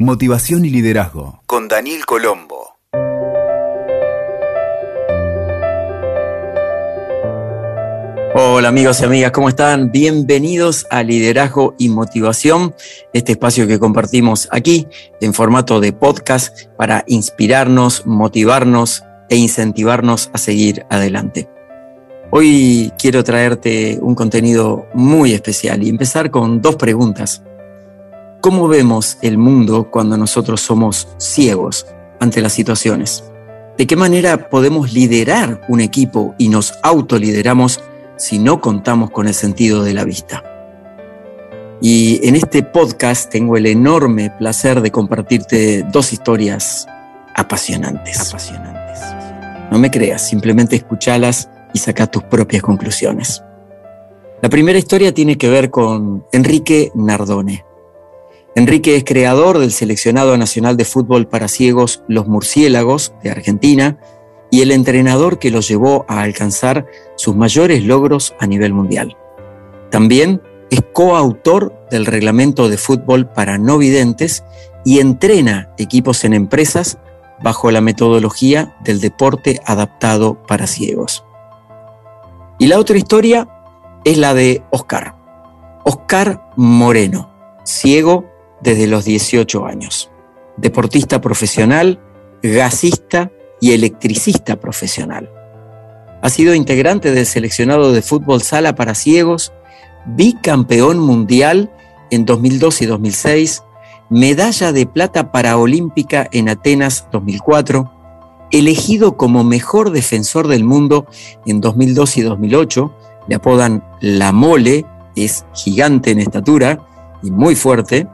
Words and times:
Motivación 0.00 0.64
y 0.64 0.70
liderazgo. 0.70 1.42
Con 1.46 1.66
Daniel 1.66 2.06
Colombo. 2.06 2.76
Hola 8.36 8.68
amigos 8.68 9.00
y 9.00 9.04
amigas, 9.04 9.32
¿cómo 9.32 9.48
están? 9.48 9.90
Bienvenidos 9.90 10.86
a 10.90 11.02
Liderazgo 11.02 11.74
y 11.80 11.88
Motivación, 11.88 12.76
este 13.12 13.32
espacio 13.32 13.66
que 13.66 13.80
compartimos 13.80 14.48
aquí 14.52 14.86
en 15.20 15.34
formato 15.34 15.80
de 15.80 15.92
podcast 15.92 16.56
para 16.76 17.02
inspirarnos, 17.08 18.06
motivarnos 18.06 19.02
e 19.28 19.34
incentivarnos 19.34 20.30
a 20.32 20.38
seguir 20.38 20.86
adelante. 20.90 21.48
Hoy 22.30 22.92
quiero 22.98 23.24
traerte 23.24 23.98
un 24.00 24.14
contenido 24.14 24.86
muy 24.94 25.32
especial 25.32 25.82
y 25.82 25.88
empezar 25.88 26.30
con 26.30 26.62
dos 26.62 26.76
preguntas. 26.76 27.42
¿Cómo 28.40 28.68
vemos 28.68 29.18
el 29.20 29.36
mundo 29.36 29.90
cuando 29.90 30.16
nosotros 30.16 30.60
somos 30.60 31.08
ciegos 31.18 31.86
ante 32.20 32.40
las 32.40 32.52
situaciones? 32.52 33.24
¿De 33.76 33.84
qué 33.88 33.96
manera 33.96 34.48
podemos 34.48 34.92
liderar 34.92 35.60
un 35.68 35.80
equipo 35.80 36.36
y 36.38 36.48
nos 36.48 36.74
autolideramos 36.84 37.80
si 38.16 38.38
no 38.38 38.60
contamos 38.60 39.10
con 39.10 39.26
el 39.26 39.34
sentido 39.34 39.82
de 39.82 39.92
la 39.92 40.04
vista? 40.04 40.44
Y 41.80 42.20
en 42.26 42.36
este 42.36 42.62
podcast 42.62 43.28
tengo 43.28 43.56
el 43.56 43.66
enorme 43.66 44.30
placer 44.38 44.82
de 44.82 44.92
compartirte 44.92 45.82
dos 45.92 46.12
historias 46.12 46.86
apasionantes. 47.34 48.28
apasionantes. 48.28 49.00
No 49.72 49.80
me 49.80 49.90
creas, 49.90 50.28
simplemente 50.28 50.76
escúchalas 50.76 51.50
y 51.74 51.80
saca 51.80 52.06
tus 52.06 52.22
propias 52.22 52.62
conclusiones. 52.62 53.42
La 54.42 54.48
primera 54.48 54.78
historia 54.78 55.12
tiene 55.12 55.36
que 55.36 55.48
ver 55.48 55.70
con 55.70 56.24
Enrique 56.32 56.92
Nardone. 56.94 57.67
Enrique 58.58 58.96
es 58.96 59.04
creador 59.04 59.60
del 59.60 59.70
seleccionado 59.70 60.36
nacional 60.36 60.76
de 60.76 60.84
fútbol 60.84 61.28
para 61.28 61.46
ciegos 61.46 62.02
Los 62.08 62.26
Murciélagos 62.26 63.14
de 63.22 63.30
Argentina 63.30 63.98
y 64.50 64.62
el 64.62 64.72
entrenador 64.72 65.38
que 65.38 65.52
lo 65.52 65.60
llevó 65.60 66.04
a 66.08 66.22
alcanzar 66.22 66.84
sus 67.14 67.36
mayores 67.36 67.84
logros 67.84 68.34
a 68.40 68.48
nivel 68.48 68.72
mundial. 68.72 69.16
También 69.92 70.42
es 70.72 70.80
coautor 70.92 71.72
del 71.88 72.04
reglamento 72.04 72.68
de 72.68 72.78
fútbol 72.78 73.28
para 73.28 73.58
no 73.58 73.78
videntes 73.78 74.42
y 74.84 74.98
entrena 74.98 75.72
equipos 75.78 76.24
en 76.24 76.34
empresas 76.34 76.98
bajo 77.40 77.70
la 77.70 77.80
metodología 77.80 78.74
del 78.82 79.00
deporte 79.00 79.60
adaptado 79.66 80.42
para 80.48 80.66
ciegos. 80.66 81.24
Y 82.58 82.66
la 82.66 82.80
otra 82.80 82.98
historia 82.98 83.48
es 84.04 84.18
la 84.18 84.34
de 84.34 84.64
Oscar. 84.72 85.14
Oscar 85.84 86.50
Moreno, 86.56 87.30
ciego 87.62 88.27
desde 88.60 88.86
los 88.86 89.04
18 89.04 89.66
años. 89.66 90.10
Deportista 90.56 91.20
profesional, 91.20 92.00
gasista 92.42 93.30
y 93.60 93.72
electricista 93.72 94.56
profesional. 94.60 95.30
Ha 96.22 96.30
sido 96.30 96.54
integrante 96.54 97.12
del 97.12 97.26
seleccionado 97.26 97.92
de 97.92 98.02
fútbol 98.02 98.42
sala 98.42 98.74
para 98.74 98.94
ciegos, 98.94 99.52
bicampeón 100.06 100.98
mundial 100.98 101.70
en 102.10 102.24
2002 102.24 102.82
y 102.82 102.86
2006, 102.86 103.62
medalla 104.10 104.72
de 104.72 104.86
plata 104.86 105.30
paraolímpica 105.30 106.28
en 106.32 106.48
Atenas 106.48 107.06
2004, 107.12 107.92
elegido 108.50 109.16
como 109.16 109.44
mejor 109.44 109.90
defensor 109.90 110.48
del 110.48 110.64
mundo 110.64 111.06
en 111.46 111.60
2002 111.60 112.16
y 112.16 112.22
2008, 112.22 112.94
le 113.28 113.34
apodan 113.34 113.84
La 114.00 114.32
Mole, 114.32 114.86
es 115.14 115.44
gigante 115.54 116.10
en 116.10 116.20
estatura 116.20 116.80
y 117.22 117.30
muy 117.30 117.54
fuerte, 117.54 118.06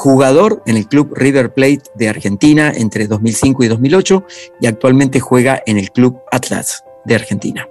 jugador 0.00 0.62
en 0.64 0.78
el 0.78 0.88
club 0.88 1.12
River 1.14 1.52
Plate 1.52 1.82
de 1.94 2.08
Argentina 2.08 2.72
entre 2.74 3.06
2005 3.06 3.64
y 3.64 3.68
2008 3.68 4.24
y 4.58 4.66
actualmente 4.66 5.20
juega 5.20 5.62
en 5.66 5.76
el 5.76 5.90
club 5.90 6.18
Atlas 6.32 6.84
de 7.04 7.16
Argentina. 7.16 7.68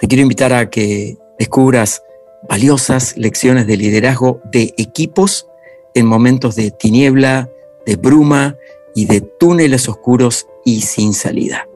Te 0.00 0.08
quiero 0.08 0.22
invitar 0.22 0.52
a 0.52 0.70
que 0.70 1.18
descubras 1.38 2.02
valiosas 2.48 3.16
lecciones 3.16 3.68
de 3.68 3.76
liderazgo 3.76 4.40
de 4.50 4.74
equipos 4.76 5.46
en 5.94 6.06
momentos 6.06 6.56
de 6.56 6.72
tiniebla, 6.72 7.48
de 7.86 7.94
bruma 7.94 8.56
y 8.96 9.06
de 9.06 9.20
túneles 9.20 9.88
oscuros 9.88 10.48
y 10.64 10.80
sin 10.80 11.14
salida. 11.14 11.68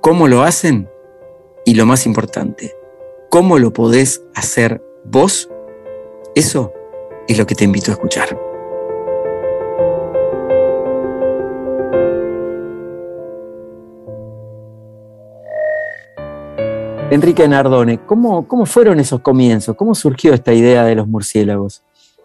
¿Cómo 0.00 0.26
lo 0.26 0.42
hacen? 0.42 0.90
Y 1.64 1.74
lo 1.74 1.86
más 1.86 2.04
importante, 2.04 2.74
¿cómo 3.30 3.60
lo 3.60 3.72
podés 3.72 4.22
hacer 4.34 4.82
vos? 5.04 5.48
Eso 6.34 6.72
es 7.28 7.38
lo 7.38 7.46
que 7.46 7.54
te 7.54 7.62
invito 7.62 7.92
a 7.92 7.94
escuchar. 7.94 8.51
Enrique 17.12 17.46
Nardone, 17.46 17.98
¿cómo, 18.06 18.48
¿cómo 18.48 18.64
fueron 18.64 18.98
esos 18.98 19.20
comienzos? 19.20 19.76
¿Cómo 19.76 19.94
surgió 19.94 20.32
esta 20.32 20.54
idea 20.54 20.82
de 20.84 20.94
los 20.94 21.06
murciélagos? 21.06 21.82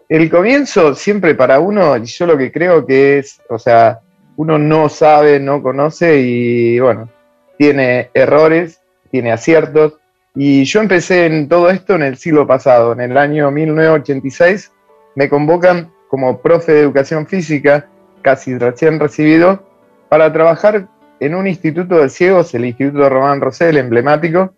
El 0.08 0.30
comienzo 0.30 0.94
siempre 0.94 1.34
para 1.34 1.60
uno, 1.60 1.94
yo 1.98 2.26
lo 2.26 2.38
que 2.38 2.50
creo 2.50 2.86
que 2.86 3.18
es, 3.18 3.38
o 3.50 3.58
sea, 3.58 4.00
uno 4.36 4.56
no 4.56 4.88
sabe, 4.88 5.40
no 5.40 5.62
conoce 5.62 6.22
y 6.22 6.80
bueno, 6.80 7.10
tiene 7.58 8.08
errores, 8.14 8.80
tiene 9.10 9.30
aciertos. 9.30 9.98
Y 10.34 10.64
yo 10.64 10.80
empecé 10.80 11.26
en 11.26 11.50
todo 11.50 11.68
esto 11.68 11.94
en 11.94 12.02
el 12.02 12.16
siglo 12.16 12.46
pasado, 12.46 12.94
en 12.94 13.02
el 13.02 13.18
año 13.18 13.50
1986, 13.50 14.72
me 15.16 15.28
convocan 15.28 15.92
como 16.08 16.40
profe 16.40 16.72
de 16.72 16.80
educación 16.80 17.26
física, 17.26 17.86
casi 18.22 18.56
recién 18.56 18.98
recibido, 18.98 19.62
para 20.08 20.32
trabajar 20.32 20.88
en 21.20 21.34
un 21.34 21.46
instituto 21.46 21.98
de 21.98 22.08
ciegos, 22.08 22.54
el 22.54 22.64
Instituto 22.64 23.06
Román 23.10 23.42
Rosell, 23.42 23.76
emblemático, 23.76 24.54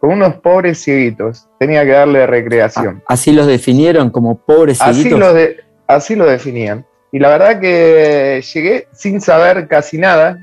con 0.00 0.10
unos 0.10 0.36
pobres 0.36 0.82
cieguitos. 0.82 1.46
Tenía 1.58 1.84
que 1.84 1.90
darle 1.90 2.26
recreación. 2.26 3.02
Ah, 3.02 3.14
¿Así 3.14 3.32
los 3.32 3.46
definieron 3.46 4.10
como 4.10 4.38
pobres 4.38 4.78
cieguitos? 4.78 5.22
Así, 5.22 5.34
de, 5.34 5.60
así 5.86 6.16
lo 6.16 6.24
definían. 6.26 6.86
Y 7.12 7.18
la 7.18 7.28
verdad 7.28 7.60
que 7.60 8.42
llegué 8.54 8.88
sin 8.92 9.20
saber 9.20 9.68
casi 9.68 9.98
nada, 9.98 10.38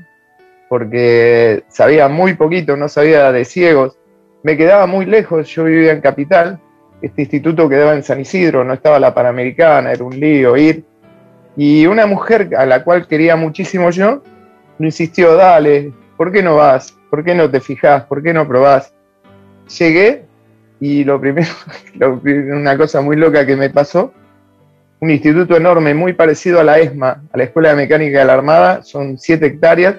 porque 0.68 1.64
sabía 1.68 2.08
muy 2.08 2.34
poquito, 2.34 2.76
no 2.76 2.88
sabía 2.88 3.32
de 3.32 3.44
ciegos. 3.44 3.98
Me 4.42 4.56
quedaba 4.56 4.86
muy 4.86 5.06
lejos, 5.06 5.48
yo 5.48 5.64
vivía 5.64 5.92
en 5.92 6.00
Capital, 6.00 6.60
este 7.02 7.22
instituto 7.22 7.68
quedaba 7.68 7.94
en 7.94 8.02
San 8.02 8.20
Isidro, 8.20 8.64
no 8.64 8.74
estaba 8.74 9.00
la 9.00 9.14
Panamericana, 9.14 9.90
era 9.90 10.04
un 10.04 10.18
lío 10.18 10.56
ir. 10.56 10.84
Y 11.56 11.86
una 11.86 12.06
mujer 12.06 12.50
a 12.56 12.64
la 12.66 12.84
cual 12.84 13.08
quería 13.08 13.34
muchísimo 13.34 13.90
yo, 13.90 14.22
me 14.78 14.86
insistió, 14.86 15.34
dale, 15.34 15.92
¿por 16.16 16.30
qué 16.30 16.42
no 16.42 16.56
vas? 16.56 16.94
¿Por 17.10 17.24
qué 17.24 17.34
no 17.34 17.50
te 17.50 17.60
fijas? 17.60 18.04
¿Por 18.04 18.22
qué 18.22 18.32
no 18.32 18.46
probás? 18.46 18.92
Llegué 19.76 20.24
y 20.80 21.04
lo 21.04 21.20
primero, 21.20 21.48
una 22.24 22.76
cosa 22.76 23.00
muy 23.00 23.16
loca 23.16 23.44
que 23.46 23.56
me 23.56 23.70
pasó, 23.70 24.12
un 25.00 25.10
instituto 25.10 25.56
enorme, 25.56 25.94
muy 25.94 26.12
parecido 26.12 26.60
a 26.60 26.64
la 26.64 26.78
ESMA, 26.78 27.22
a 27.32 27.36
la 27.36 27.44
Escuela 27.44 27.70
de 27.70 27.76
Mecánica 27.76 28.20
de 28.20 28.24
la 28.24 28.34
Armada, 28.34 28.82
son 28.82 29.18
siete 29.18 29.46
hectáreas. 29.46 29.96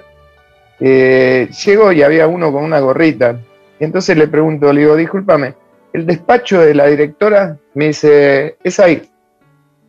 Eh, 0.78 1.48
llego 1.64 1.92
y 1.92 2.02
había 2.02 2.26
uno 2.26 2.52
con 2.52 2.64
una 2.64 2.80
gorrita. 2.80 3.38
Y 3.78 3.84
entonces 3.84 4.16
le 4.16 4.28
pregunto, 4.28 4.72
le 4.72 4.82
digo, 4.82 4.96
discúlpame, 4.96 5.54
el 5.92 6.06
despacho 6.06 6.60
de 6.60 6.74
la 6.74 6.86
directora 6.86 7.56
me 7.74 7.88
dice, 7.88 8.56
es 8.62 8.78
ahí. 8.78 9.08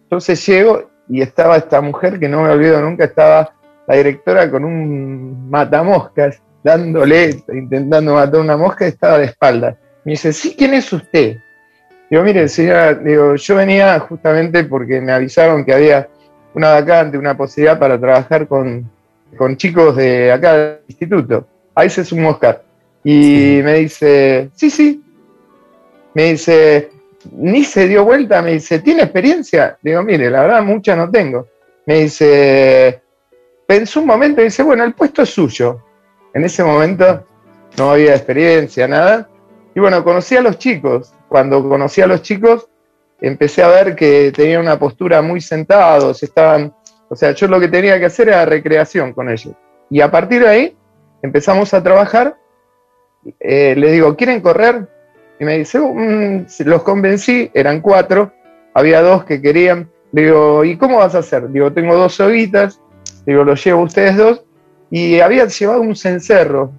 Entonces 0.03 0.45
llego 0.45 0.89
y 1.09 1.21
estaba 1.21 1.57
esta 1.57 1.81
mujer 1.81 2.19
que 2.19 2.29
no 2.29 2.43
me 2.43 2.49
olvido 2.49 2.81
nunca, 2.81 3.03
estaba 3.03 3.53
la 3.87 3.95
directora 3.95 4.49
con 4.49 4.63
un 4.63 5.49
matamoscas, 5.49 6.41
dándole, 6.63 7.41
intentando 7.53 8.13
matar 8.13 8.39
una 8.39 8.57
mosca, 8.57 8.85
estaba 8.85 9.19
de 9.19 9.25
espaldas. 9.25 9.75
Me 10.03 10.13
dice, 10.13 10.33
sí, 10.33 10.55
¿quién 10.57 10.73
es 10.73 10.91
usted? 10.91 11.37
Digo, 12.09 12.23
mire, 12.23 12.47
señora, 12.47 12.93
digo, 12.93 13.35
yo 13.35 13.55
venía 13.55 13.99
justamente 13.99 14.63
porque 14.65 14.99
me 14.99 15.11
avisaron 15.11 15.63
que 15.63 15.73
había 15.73 16.09
una 16.53 16.73
vacante, 16.73 17.17
una 17.17 17.37
posibilidad 17.37 17.79
para 17.79 17.99
trabajar 17.99 18.47
con, 18.47 18.89
chicos 19.55 19.95
de 19.95 20.31
acá 20.31 20.57
del 20.57 20.79
instituto. 20.87 21.47
Ahí 21.73 21.89
se 21.89 22.03
sumó 22.03 22.31
Oscar. 22.31 22.63
Y 23.03 23.61
me 23.63 23.75
dice, 23.75 24.49
sí, 24.53 24.69
sí. 24.69 25.01
Me 26.13 26.31
dice, 26.31 26.91
ni 27.31 27.63
se 27.63 27.87
dio 27.87 28.03
vuelta, 28.03 28.41
me 28.41 28.53
dice, 28.53 28.79
¿tiene 28.79 29.03
experiencia? 29.03 29.77
Digo, 29.81 30.03
mire, 30.03 30.29
la 30.29 30.41
verdad 30.41 30.63
mucha 30.63 30.95
no 30.95 31.09
tengo. 31.09 31.47
Me 31.85 32.01
dice, 32.01 33.01
pensó 33.65 34.01
un 34.01 34.07
momento 34.07 34.41
y 34.41 34.45
dice, 34.45 34.63
bueno, 34.63 34.83
el 34.83 34.93
puesto 34.93 35.21
es 35.21 35.29
suyo. 35.29 35.81
En 36.33 36.43
ese 36.43 36.63
momento 36.63 37.25
no 37.77 37.91
había 37.91 38.15
experiencia, 38.15 38.87
nada. 38.87 39.29
Y 39.75 39.79
bueno, 39.79 40.03
conocí 40.03 40.35
a 40.35 40.41
los 40.41 40.57
chicos. 40.57 41.13
Cuando 41.27 41.67
conocí 41.67 42.01
a 42.01 42.07
los 42.07 42.21
chicos, 42.21 42.67
empecé 43.19 43.63
a 43.63 43.69
ver 43.69 43.95
que 43.95 44.31
tenían 44.35 44.61
una 44.61 44.77
postura 44.77 45.21
muy 45.21 45.39
sentados, 45.39 46.23
estaban, 46.23 46.73
o 47.09 47.15
sea, 47.15 47.31
yo 47.31 47.47
lo 47.47 47.59
que 47.59 47.67
tenía 47.67 47.97
que 47.99 48.05
hacer 48.05 48.29
era 48.29 48.45
recreación 48.45 49.13
con 49.13 49.29
ellos. 49.29 49.53
Y 49.89 50.01
a 50.01 50.11
partir 50.11 50.41
de 50.41 50.49
ahí 50.49 50.77
empezamos 51.21 51.73
a 51.73 51.81
trabajar. 51.81 52.35
Eh, 53.39 53.75
les 53.77 53.91
digo, 53.91 54.15
¿quieren 54.15 54.41
correr? 54.41 54.87
Y 55.39 55.45
me 55.45 55.59
dice, 55.59 55.79
mm, 55.79 56.47
los 56.65 56.83
convencí, 56.83 57.49
eran 57.53 57.81
cuatro, 57.81 58.33
había 58.73 59.01
dos 59.01 59.23
que 59.25 59.41
querían, 59.41 59.89
Digo, 60.11 60.65
¿y 60.65 60.75
cómo 60.75 60.97
vas 60.97 61.15
a 61.15 61.19
hacer? 61.19 61.49
Digo, 61.49 61.71
tengo 61.71 61.95
dos 61.95 62.15
soguitas, 62.15 62.81
digo, 63.25 63.43
los 63.43 63.63
llevo 63.63 63.83
ustedes 63.83 64.17
dos, 64.17 64.43
y 64.91 65.19
había 65.21 65.45
llevado 65.45 65.81
un 65.81 65.95
cencerro, 65.95 66.71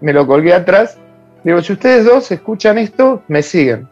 me 0.00 0.12
lo 0.12 0.26
colgué 0.26 0.54
atrás, 0.54 0.98
digo, 1.44 1.60
si 1.60 1.74
ustedes 1.74 2.06
dos 2.06 2.32
escuchan 2.32 2.78
esto, 2.78 3.22
me 3.28 3.42
siguen. 3.42 3.86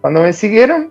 Cuando 0.00 0.22
me 0.22 0.32
siguieron, 0.32 0.90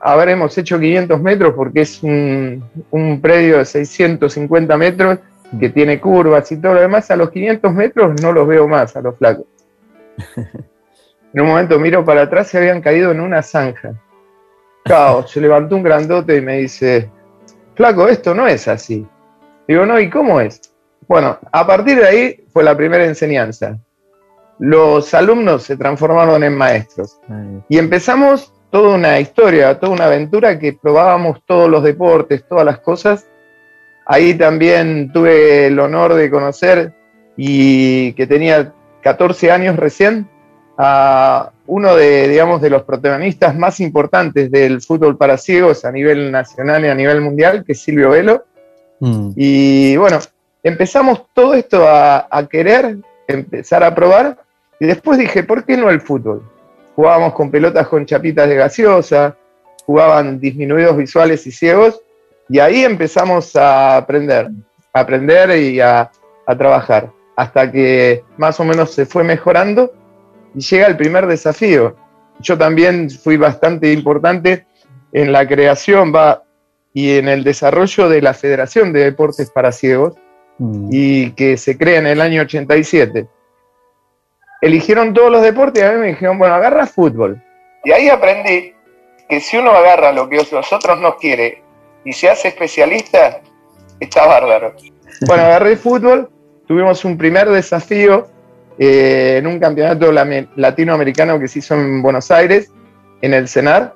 habremos 0.00 0.56
hecho 0.58 0.80
500 0.80 1.20
metros 1.20 1.54
porque 1.54 1.82
es 1.82 2.02
un, 2.02 2.64
un 2.90 3.20
predio 3.20 3.58
de 3.58 3.66
650 3.66 4.76
metros 4.78 5.18
que 5.60 5.68
tiene 5.68 6.00
curvas 6.00 6.50
y 6.50 6.56
todo 6.56 6.74
lo 6.74 6.80
demás, 6.80 7.10
a 7.10 7.16
los 7.16 7.30
500 7.30 7.72
metros 7.74 8.20
no 8.22 8.32
los 8.32 8.48
veo 8.48 8.66
más 8.66 8.96
a 8.96 9.02
los 9.02 9.16
flacos. 9.16 9.46
En 11.34 11.40
un 11.40 11.48
momento 11.48 11.80
miro 11.80 12.04
para 12.04 12.22
atrás 12.22 12.54
y 12.54 12.58
habían 12.58 12.80
caído 12.80 13.10
en 13.10 13.20
una 13.20 13.42
zanja. 13.42 13.92
Caos, 14.84 15.32
se 15.32 15.40
levantó 15.40 15.74
un 15.74 15.82
grandote 15.82 16.36
y 16.36 16.40
me 16.40 16.58
dice, 16.58 17.10
flaco, 17.74 18.06
esto 18.06 18.36
no 18.36 18.46
es 18.46 18.68
así. 18.68 19.04
Digo, 19.66 19.84
no, 19.84 19.98
¿y 19.98 20.08
cómo 20.08 20.40
es? 20.40 20.73
Bueno, 21.08 21.38
a 21.52 21.66
partir 21.66 21.98
de 21.98 22.06
ahí 22.06 22.44
fue 22.52 22.64
la 22.64 22.76
primera 22.76 23.04
enseñanza. 23.04 23.78
Los 24.58 25.12
alumnos 25.14 25.64
se 25.64 25.76
transformaron 25.76 26.42
en 26.44 26.56
maestros. 26.56 27.20
Y 27.68 27.78
empezamos 27.78 28.52
toda 28.70 28.94
una 28.94 29.20
historia, 29.20 29.78
toda 29.78 29.92
una 29.92 30.06
aventura 30.06 30.58
que 30.58 30.72
probábamos 30.72 31.42
todos 31.46 31.68
los 31.68 31.82
deportes, 31.82 32.44
todas 32.48 32.64
las 32.64 32.78
cosas. 32.78 33.26
Ahí 34.06 34.34
también 34.34 35.12
tuve 35.12 35.66
el 35.66 35.78
honor 35.78 36.14
de 36.14 36.30
conocer 36.30 36.92
y 37.36 38.12
que 38.14 38.26
tenía 38.26 38.72
14 39.02 39.50
años 39.50 39.76
recién 39.76 40.28
a 40.76 41.52
uno 41.66 41.94
de, 41.94 42.28
digamos, 42.28 42.60
de 42.60 42.70
los 42.70 42.82
protagonistas 42.82 43.56
más 43.56 43.80
importantes 43.80 44.50
del 44.50 44.80
fútbol 44.82 45.16
para 45.16 45.36
ciegos 45.38 45.84
a 45.84 45.92
nivel 45.92 46.30
nacional 46.30 46.84
y 46.84 46.88
a 46.88 46.94
nivel 46.94 47.20
mundial, 47.20 47.64
que 47.64 47.72
es 47.72 47.80
Silvio 47.80 48.10
Velo. 48.10 48.44
Mm. 49.00 49.30
Y 49.36 49.96
bueno, 49.96 50.18
empezamos 50.64 51.26
todo 51.32 51.54
esto 51.54 51.86
a, 51.86 52.26
a, 52.30 52.46
querer 52.48 52.96
empezar 53.28 53.84
a 53.84 53.94
probar 53.94 54.38
y 54.80 54.86
después 54.86 55.18
dije, 55.18 55.44
¿por 55.44 55.64
qué 55.64 55.76
no 55.76 55.90
el 55.90 56.00
fútbol? 56.00 56.42
Jugábamos 56.96 57.34
con 57.34 57.50
pelotas 57.50 57.86
con 57.86 58.06
chapitas 58.06 58.48
de 58.48 58.56
gaseosa, 58.56 59.36
jugaban 59.86 60.40
disminuidos 60.40 60.96
visuales 60.96 61.46
y 61.46 61.52
ciegos 61.52 62.00
y 62.48 62.58
ahí 62.58 62.84
empezamos 62.84 63.54
a 63.56 63.98
aprender, 63.98 64.48
a 64.92 65.00
aprender 65.00 65.56
y 65.56 65.80
a, 65.80 66.10
a 66.46 66.56
trabajar, 66.56 67.10
hasta 67.36 67.70
que 67.70 68.24
más 68.36 68.58
o 68.58 68.64
menos 68.64 68.92
se 68.92 69.06
fue 69.06 69.22
mejorando 69.22 69.92
y 70.54 70.60
llega 70.60 70.86
el 70.86 70.96
primer 70.96 71.26
desafío. 71.26 71.96
Yo 72.40 72.58
también 72.58 73.10
fui 73.10 73.36
bastante 73.36 73.92
importante 73.92 74.66
en 75.12 75.30
la 75.30 75.46
creación 75.46 76.12
va, 76.14 76.42
y 76.92 77.16
en 77.16 77.28
el 77.28 77.42
desarrollo 77.44 78.08
de 78.08 78.22
la 78.22 78.34
Federación 78.34 78.92
de 78.92 79.04
Deportes 79.04 79.50
para 79.50 79.72
Ciegos, 79.72 80.14
mm. 80.58 80.88
y 80.90 81.30
que 81.32 81.56
se 81.56 81.76
crea 81.76 81.98
en 81.98 82.06
el 82.06 82.20
año 82.20 82.42
87. 82.42 83.26
Eligieron 84.60 85.12
todos 85.12 85.30
los 85.30 85.42
deportes 85.42 85.82
y 85.82 85.86
a 85.86 85.92
mí 85.92 85.98
me 85.98 86.06
dijeron, 86.08 86.38
bueno, 86.38 86.54
agarra 86.54 86.86
fútbol. 86.86 87.42
Y 87.84 87.92
ahí 87.92 88.08
aprendí 88.08 88.72
que 89.28 89.40
si 89.40 89.56
uno 89.56 89.70
agarra 89.70 90.12
lo 90.12 90.28
que 90.28 90.36
los 90.36 90.72
otros 90.72 91.00
no 91.00 91.16
quiere 91.16 91.62
y 92.04 92.12
se 92.12 92.30
hace 92.30 92.48
especialista, 92.48 93.40
está 94.00 94.26
bárbaro. 94.26 94.74
Bueno, 95.26 95.42
agarré 95.44 95.76
fútbol, 95.76 96.30
tuvimos 96.66 97.04
un 97.04 97.18
primer 97.18 97.48
desafío 97.48 98.28
eh, 98.78 99.36
en 99.38 99.46
un 99.46 99.58
campeonato 99.58 100.10
latinoamericano 100.12 101.38
que 101.38 101.48
se 101.48 101.60
hizo 101.60 101.74
en 101.74 102.02
Buenos 102.02 102.30
Aires, 102.30 102.70
en 103.22 103.34
el 103.34 103.48
CENAR, 103.48 103.94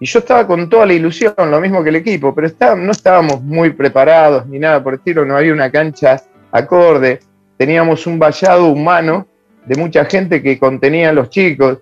y 0.00 0.06
yo 0.06 0.20
estaba 0.20 0.46
con 0.46 0.68
toda 0.70 0.86
la 0.86 0.94
ilusión, 0.94 1.34
lo 1.36 1.60
mismo 1.60 1.82
que 1.82 1.90
el 1.90 1.96
equipo, 1.96 2.34
pero 2.34 2.48
no 2.76 2.90
estábamos 2.90 3.42
muy 3.42 3.70
preparados 3.70 4.46
ni 4.46 4.58
nada 4.58 4.82
por 4.82 4.94
el 4.94 4.98
estilo, 4.98 5.26
no 5.26 5.36
había 5.36 5.52
una 5.52 5.70
cancha 5.70 6.22
acorde, 6.50 7.20
teníamos 7.58 8.06
un 8.06 8.18
vallado 8.18 8.68
humano 8.68 9.26
de 9.66 9.76
mucha 9.76 10.06
gente 10.06 10.42
que 10.42 10.58
contenía 10.58 11.10
a 11.10 11.12
los 11.12 11.28
chicos. 11.28 11.78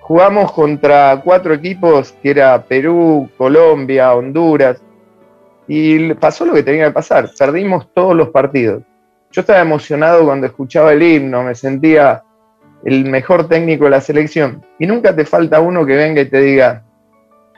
Jugamos 0.00 0.52
contra 0.52 1.18
cuatro 1.24 1.54
equipos 1.54 2.12
que 2.22 2.30
era 2.30 2.62
Perú, 2.62 3.30
Colombia, 3.38 4.12
Honduras, 4.12 4.82
y 5.66 6.12
pasó 6.14 6.44
lo 6.44 6.52
que 6.52 6.62
tenía 6.62 6.86
que 6.88 6.92
pasar, 6.92 7.30
perdimos 7.38 7.88
todos 7.94 8.14
los 8.14 8.28
partidos. 8.28 8.82
Yo 9.30 9.40
estaba 9.40 9.60
emocionado 9.60 10.26
cuando 10.26 10.46
escuchaba 10.46 10.92
el 10.92 11.02
himno, 11.02 11.42
me 11.42 11.54
sentía 11.54 12.22
el 12.84 13.06
mejor 13.06 13.48
técnico 13.48 13.84
de 13.84 13.90
la 13.90 14.00
selección. 14.02 14.62
Y 14.78 14.86
nunca 14.86 15.16
te 15.16 15.24
falta 15.24 15.60
uno 15.60 15.86
que 15.86 15.96
venga 15.96 16.20
y 16.20 16.26
te 16.26 16.38
diga, 16.38 16.84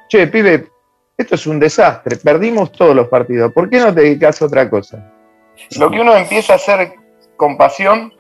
che, 0.09 0.27
pibe, 0.27 0.69
esto 1.17 1.35
es 1.35 1.47
un 1.47 1.61
desastre, 1.61 2.17
perdimos 2.17 2.73
todos 2.73 2.95
los 2.95 3.09
partidos, 3.09 3.53
¿por 3.53 3.71
qué 3.71 3.79
no 3.79 3.95
te 3.95 4.03
dedicas 4.03 4.41
a 4.41 4.47
otra 4.47 4.69
cosa? 4.69 5.13
Lo 5.79 5.91
que 5.91 6.01
uno 6.01 6.17
empieza 6.17 6.55
a 6.55 6.57
hacer 6.57 6.95
con 7.37 7.57
pasión, 7.57 8.13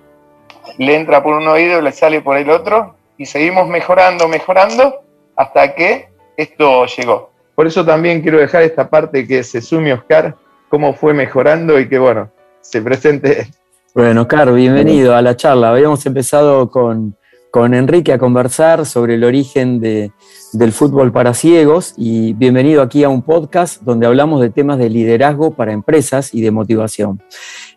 le 0.78 0.96
entra 0.96 1.22
por 1.22 1.34
un 1.34 1.46
oído 1.48 1.78
y 1.78 1.82
le 1.82 1.92
sale 1.92 2.20
por 2.20 2.36
el 2.36 2.50
otro, 2.50 2.96
y 3.18 3.26
seguimos 3.26 3.68
mejorando, 3.68 4.28
mejorando, 4.28 5.02
hasta 5.36 5.74
que 5.74 6.08
esto 6.36 6.86
llegó. 6.86 7.30
Por 7.54 7.66
eso 7.66 7.84
también 7.84 8.20
quiero 8.20 8.38
dejar 8.38 8.62
esta 8.62 8.88
parte 8.88 9.26
que 9.26 9.44
se 9.44 9.60
sume 9.60 9.92
Oscar, 9.92 10.36
cómo 10.68 10.94
fue 10.94 11.14
mejorando 11.14 11.78
y 11.78 11.88
que 11.88 11.98
bueno, 11.98 12.30
se 12.60 12.82
presente. 12.82 13.46
Bueno, 13.94 14.26
Carlos, 14.26 14.56
bienvenido 14.56 15.14
a 15.14 15.22
la 15.22 15.36
charla. 15.36 15.70
Habíamos 15.70 16.04
empezado 16.06 16.68
con, 16.68 17.16
Enrique 17.54 18.12
a 18.12 18.18
conversar 18.18 18.84
sobre 18.84 19.14
el 19.14 19.22
origen 19.22 19.78
del 19.78 20.72
fútbol 20.72 21.12
para 21.12 21.34
ciegos 21.34 21.94
y 21.96 22.32
bienvenido 22.32 22.82
aquí 22.82 23.04
a 23.04 23.08
un 23.08 23.22
podcast 23.22 23.80
donde 23.82 24.06
hablamos 24.08 24.40
de 24.40 24.50
temas 24.50 24.76
de 24.78 24.90
liderazgo 24.90 25.52
para 25.52 25.72
empresas 25.72 26.34
y 26.34 26.40
de 26.40 26.50
motivación. 26.50 27.22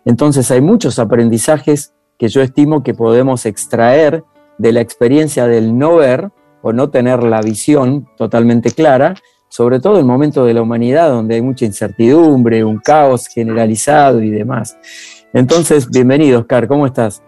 Entonces 0.04 0.50
hay 0.50 0.60
muchos 0.60 0.98
aprendizajes 0.98 1.92
que 2.18 2.28
yo 2.28 2.42
estimo 2.42 2.82
que 2.82 2.92
podemos 2.92 3.46
extraer 3.46 4.24
de 4.58 4.72
la 4.72 4.80
experiencia 4.80 5.46
del 5.46 5.78
no 5.78 5.94
ver 5.94 6.30
o 6.60 6.72
no 6.72 6.90
tener 6.90 7.22
la 7.22 7.40
visión 7.40 8.08
totalmente 8.16 8.72
clara 8.72 9.14
sobre 9.48 9.80
todo 9.80 9.98
en 9.98 10.06
momento 10.06 10.44
de 10.44 10.54
la 10.54 10.60
humanidad 10.60 11.08
donde 11.08 11.36
hay 11.36 11.40
mucha 11.40 11.64
incertidumbre, 11.64 12.64
un 12.64 12.78
caos 12.78 13.28
generalizado 13.28 14.20
y 14.22 14.28
demás. 14.28 14.76
Entonces, 15.32 15.88
bienvenido, 15.88 16.40
Oscar, 16.40 16.68
¿cómo 16.68 16.84
estás? 16.84 17.22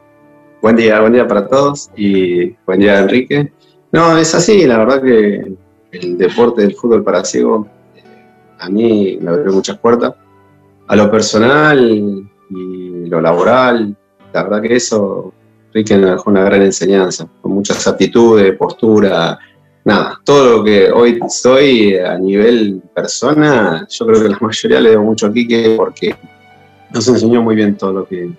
Buen 0.62 0.76
día, 0.76 1.00
buen 1.00 1.14
día 1.14 1.26
para 1.26 1.48
todos 1.48 1.90
y 1.96 2.50
buen 2.66 2.80
día, 2.80 3.00
Enrique. 3.00 3.50
No, 3.92 4.18
es 4.18 4.34
así, 4.34 4.66
la 4.66 4.76
verdad 4.76 5.02
que 5.02 5.54
el 5.92 6.18
deporte 6.18 6.60
del 6.60 6.74
fútbol 6.74 7.02
para 7.02 7.24
ciego 7.24 7.66
a 8.58 8.68
mí 8.68 9.18
me 9.22 9.30
abrió 9.30 9.54
muchas 9.54 9.78
puertas. 9.78 10.12
A 10.86 10.96
lo 10.96 11.10
personal 11.10 12.28
y 12.50 13.06
lo 13.06 13.22
laboral, 13.22 13.96
la 14.34 14.42
verdad 14.42 14.60
que 14.60 14.76
eso, 14.76 15.32
Enrique 15.68 15.96
me 15.96 16.10
dejó 16.10 16.28
una 16.28 16.44
gran 16.44 16.60
enseñanza, 16.60 17.26
con 17.40 17.52
muchas 17.52 17.86
aptitudes, 17.86 18.54
postura, 18.58 19.38
nada, 19.82 20.20
todo 20.22 20.58
lo 20.58 20.64
que 20.64 20.90
hoy 20.90 21.18
soy 21.30 21.96
a 21.96 22.18
nivel 22.18 22.82
persona, 22.94 23.86
yo 23.88 24.06
creo 24.06 24.22
que 24.22 24.28
la 24.28 24.38
mayoría 24.38 24.80
le 24.80 24.90
debo 24.90 25.04
mucho 25.04 25.26
a 25.26 25.32
Quique 25.32 25.74
porque 25.74 26.14
nos 26.92 27.08
enseñó 27.08 27.40
muy 27.40 27.56
bien 27.56 27.78
todo 27.78 27.94
lo 27.94 28.06
que 28.06 28.30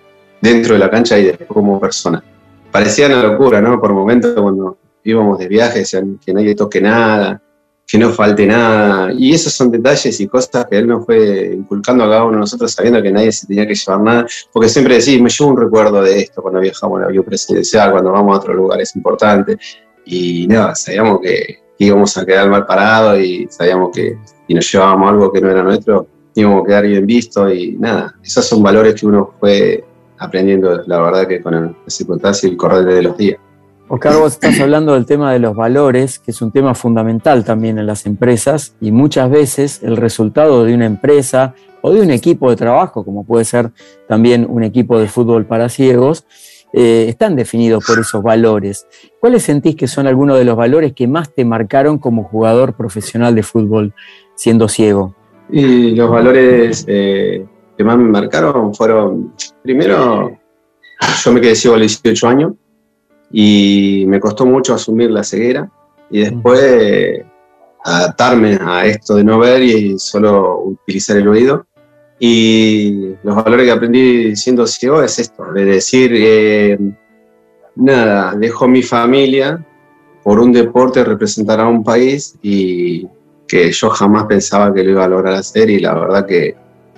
dentro 0.42 0.74
de 0.74 0.80
la 0.80 0.90
cancha 0.90 1.18
y 1.18 1.26
después 1.26 1.48
como 1.48 1.80
persona. 1.80 2.24
Parecía 2.72 3.08
una 3.08 3.22
locura, 3.22 3.62
¿no? 3.62 3.80
Por 3.80 3.94
momentos 3.94 4.34
cuando 4.34 4.78
íbamos 5.04 5.40
de 5.40 5.48
viaje 5.48 5.80
decían 5.80 6.20
que 6.24 6.34
nadie 6.34 6.56
toque 6.56 6.82
nada, 6.82 7.42
que 7.88 7.98
no 7.98 8.10
falte 8.10 8.46
nada. 8.48 9.12
Y 9.14 9.34
esos 9.34 9.54
son 9.54 9.70
detalles 9.70 10.20
y 10.20 10.28
cosas 10.28 10.66
que 10.70 10.78
él 10.78 10.88
nos 10.88 11.06
fue 11.06 11.54
inculcando 11.54 12.06
a 12.06 12.10
cada 12.10 12.24
uno 12.24 12.34
de 12.34 12.40
nosotros 12.40 12.72
sabiendo 12.72 13.02
que 13.02 13.12
nadie 13.12 13.32
se 13.32 13.48
tenía 13.48 13.68
que 13.68 13.76
llevar 13.76 14.02
nada. 14.02 14.26
Porque 14.52 14.70
siempre 14.70 14.98
decís, 14.98 15.22
me 15.22 15.30
llevo 15.30 15.52
un 15.52 15.58
recuerdo 15.58 16.02
de 16.02 16.20
esto 16.20 16.42
cuando 16.42 16.62
viajamos 16.62 17.00
en 17.00 17.06
avión 17.06 17.26
presidencial, 17.26 17.92
cuando 17.92 18.12
vamos 18.12 18.36
a 18.36 18.40
otros 18.40 18.56
lugares 18.56 18.96
importantes 18.96 19.58
y 20.06 20.48
nada, 20.48 20.76
sabíamos 20.76 21.20
que, 21.22 21.60
íbamos 21.78 22.16
a 22.16 22.24
quedar 22.24 22.48
mal 22.48 22.64
parados 22.68 23.20
y 23.20 23.48
sabíamos 23.50 23.90
que 23.92 24.16
si 24.48 24.54
nos 24.54 24.72
llevábamos 24.72 25.10
algo 25.10 25.32
que 25.32 25.42
no 25.42 25.50
era 25.50 25.64
nuestro, 25.64 26.06
íbamos 26.36 26.64
a 26.64 26.68
quedar 26.68 26.86
bien 26.86 27.06
vistos 27.08 27.52
y 27.56 27.72
nada, 27.72 28.14
esos 28.24 28.46
son 28.46 28.62
valores 28.62 28.94
que 28.94 29.08
uno 29.08 29.34
fue 29.40 29.84
aprendiendo, 30.22 30.84
la 30.86 31.02
verdad 31.02 31.28
que 31.28 31.42
con 31.42 31.54
el 31.54 31.76
circunstancia 31.88 32.48
y 32.48 32.52
el 32.52 32.58
correr 32.58 32.86
de 32.86 33.02
los 33.02 33.18
días. 33.18 33.40
Oscar, 33.88 34.16
vos 34.18 34.34
estás 34.34 34.60
hablando 34.62 34.94
del 34.94 35.06
tema 35.06 35.34
de 35.34 35.40
los 35.40 35.56
valores, 35.56 36.20
que 36.20 36.32
es 36.32 36.42
un 36.42 36.52
tema 36.52 36.76
fundamental 36.76 37.44
también 37.44 37.80
en 37.80 37.88
las 37.88 38.06
empresas, 38.06 38.76
y 38.80 38.92
muchas 38.92 39.30
veces 39.32 39.82
el 39.82 39.98
resultado 39.98 40.64
de 40.64 40.76
una 40.76 40.86
empresa 40.86 41.56
o 41.82 41.92
de 41.92 42.02
un 42.02 42.12
equipo 42.12 42.52
de 42.52 42.56
trabajo, 42.56 43.04
como 43.04 43.26
puede 43.26 43.44
ser 43.44 43.72
también 44.08 44.46
un 44.48 44.64
equipo 44.64 45.00
de 45.00 45.08
fútbol 45.08 45.46
para 45.46 45.70
ciegos, 45.70 46.26
eh, 46.72 47.08
están 47.10 47.36
definidos 47.36 47.84
por 47.86 48.00
esos 48.00 48.22
valores. 48.22 48.88
¿Cuáles 49.20 49.44
sentís 49.44 49.76
que 49.76 49.88
son 49.88 50.06
algunos 50.06 50.38
de 50.38 50.46
los 50.46 50.56
valores 50.56 50.94
que 50.94 51.08
más 51.08 51.34
te 51.34 51.44
marcaron 51.44 51.98
como 51.98 52.24
jugador 52.24 52.76
profesional 52.78 53.34
de 53.34 53.44
fútbol 53.44 53.94
siendo 54.36 54.70
ciego? 54.70 55.16
Y 55.50 55.96
los 55.96 56.10
valores 56.10 56.86
eh, 56.88 57.46
que 57.82 57.86
más 57.86 57.98
me 57.98 58.10
marcaron 58.10 58.76
fueron, 58.76 59.34
primero, 59.64 60.38
yo 61.24 61.32
me 61.32 61.42
quedé 61.42 61.56
ciego 61.56 61.76
a 61.76 61.80
los 61.80 62.02
18 62.04 62.28
años 62.28 62.54
y 63.32 64.06
me 64.08 64.20
costó 64.20 64.46
mucho 64.46 64.76
asumir 64.76 65.10
la 65.10 65.24
ceguera 65.24 65.68
y 66.12 66.20
después 66.20 67.24
adaptarme 67.84 68.60
a 68.62 68.86
esto 68.86 69.16
de 69.16 69.24
no 69.24 69.40
ver 69.40 69.64
y 69.64 69.98
solo 69.98 70.62
utilizar 70.62 71.18
el 71.18 71.28
oído. 71.28 71.66
Y 72.20 73.16
los 73.24 73.36
valores 73.36 73.66
que 73.66 73.72
aprendí 73.72 74.36
siendo 74.36 74.68
ciego 74.68 75.02
es 75.02 75.18
esto, 75.18 75.52
de 75.52 75.66
decir, 75.66 76.12
eh, 76.14 76.78
nada, 77.76 78.36
dejo 78.36 78.68
mi 78.68 78.84
familia 78.84 79.66
por 80.22 80.40
un 80.40 80.54
deporte 80.54 81.04
representar 81.04 81.60
a 81.60 81.68
un 81.68 81.84
país 81.84 82.36
y 82.44 83.08
que 83.48 83.72
yo 83.72 83.90
jamás 83.90 84.26
pensaba 84.26 84.72
que 84.72 84.84
lo 84.84 84.92
iba 84.92 85.06
a 85.06 85.08
lograr 85.08 85.34
hacer 85.34 85.72
y 85.72 85.80
la 85.80 85.96
verdad 85.96 86.28
que 86.28 86.56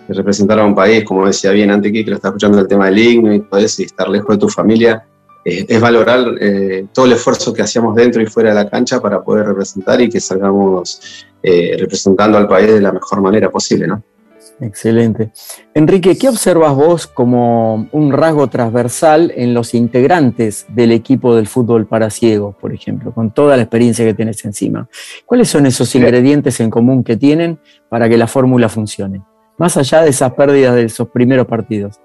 representar 0.07 0.59
a 0.59 0.65
un 0.65 0.75
país, 0.75 1.03
como 1.03 1.25
decía 1.25 1.51
bien 1.51 1.71
antes 1.71 1.91
que 1.91 2.03
lo 2.03 2.15
está 2.15 2.29
escuchando 2.29 2.59
el 2.59 2.67
tema 2.67 2.85
del 2.85 2.99
himno 2.99 3.33
y 3.33 3.41
todo 3.41 3.59
eso, 3.59 3.81
y 3.81 3.85
estar 3.85 4.09
lejos 4.09 4.35
de 4.35 4.39
tu 4.39 4.49
familia, 4.49 5.05
es 5.45 5.81
valorar 5.81 6.35
eh, 6.39 6.85
todo 6.93 7.05
el 7.05 7.13
esfuerzo 7.13 7.53
que 7.53 7.61
hacíamos 7.61 7.95
dentro 7.95 8.21
y 8.21 8.25
fuera 8.27 8.49
de 8.49 8.55
la 8.55 8.69
cancha 8.69 9.01
para 9.01 9.21
poder 9.21 9.47
representar 9.47 9.99
y 10.01 10.09
que 10.09 10.19
salgamos 10.19 11.25
eh, 11.41 11.75
representando 11.79 12.37
al 12.37 12.47
país 12.47 12.71
de 12.71 12.81
la 12.81 12.93
mejor 12.93 13.21
manera 13.21 13.49
posible, 13.49 13.87
¿no? 13.87 14.01
Excelente. 14.61 15.31
Enrique, 15.73 16.17
¿qué 16.17 16.29
observas 16.29 16.75
vos 16.75 17.07
como 17.07 17.89
un 17.91 18.13
rasgo 18.13 18.47
transversal 18.47 19.33
en 19.35 19.53
los 19.53 19.73
integrantes 19.73 20.65
del 20.69 20.91
equipo 20.91 21.35
del 21.35 21.47
fútbol 21.47 21.87
para 21.87 22.09
ciegos, 22.09 22.55
por 22.55 22.73
ejemplo, 22.73 23.11
con 23.13 23.31
toda 23.31 23.57
la 23.57 23.63
experiencia 23.63 24.05
que 24.05 24.13
tenés 24.13 24.45
encima? 24.45 24.87
¿Cuáles 25.25 25.49
son 25.49 25.65
esos 25.65 25.93
ingredientes 25.95 26.59
en 26.59 26.69
común 26.69 27.03
que 27.03 27.17
tienen 27.17 27.59
para 27.89 28.07
que 28.07 28.17
la 28.17 28.27
fórmula 28.27 28.69
funcione? 28.69 29.21
Más 29.57 29.77
allá 29.77 30.01
de 30.01 30.09
esas 30.09 30.33
pérdidas 30.33 30.75
de 30.75 30.83
esos 30.83 31.09
primeros 31.09 31.47
partidos. 31.47 31.99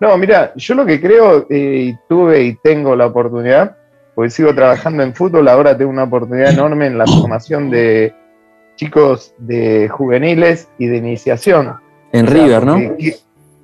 No, 0.00 0.16
mira, 0.16 0.52
yo 0.56 0.74
lo 0.74 0.86
que 0.86 1.00
creo, 1.00 1.46
y 1.50 1.94
tuve 2.08 2.42
y 2.44 2.54
tengo 2.62 2.94
la 2.94 3.06
oportunidad, 3.06 3.76
porque 4.14 4.30
sigo 4.30 4.54
trabajando 4.54 5.02
en 5.02 5.14
fútbol, 5.14 5.48
ahora 5.48 5.76
tengo 5.76 5.90
una 5.90 6.04
oportunidad 6.04 6.52
enorme 6.52 6.86
en 6.86 6.98
la 6.98 7.06
formación 7.06 7.70
de 7.70 8.14
chicos 8.76 9.34
de 9.38 9.88
juveniles 9.88 10.68
y 10.78 10.86
de 10.86 10.96
iniciación. 10.96 11.74
En 12.12 12.26
River, 12.26 12.64
¿no? 12.64 12.78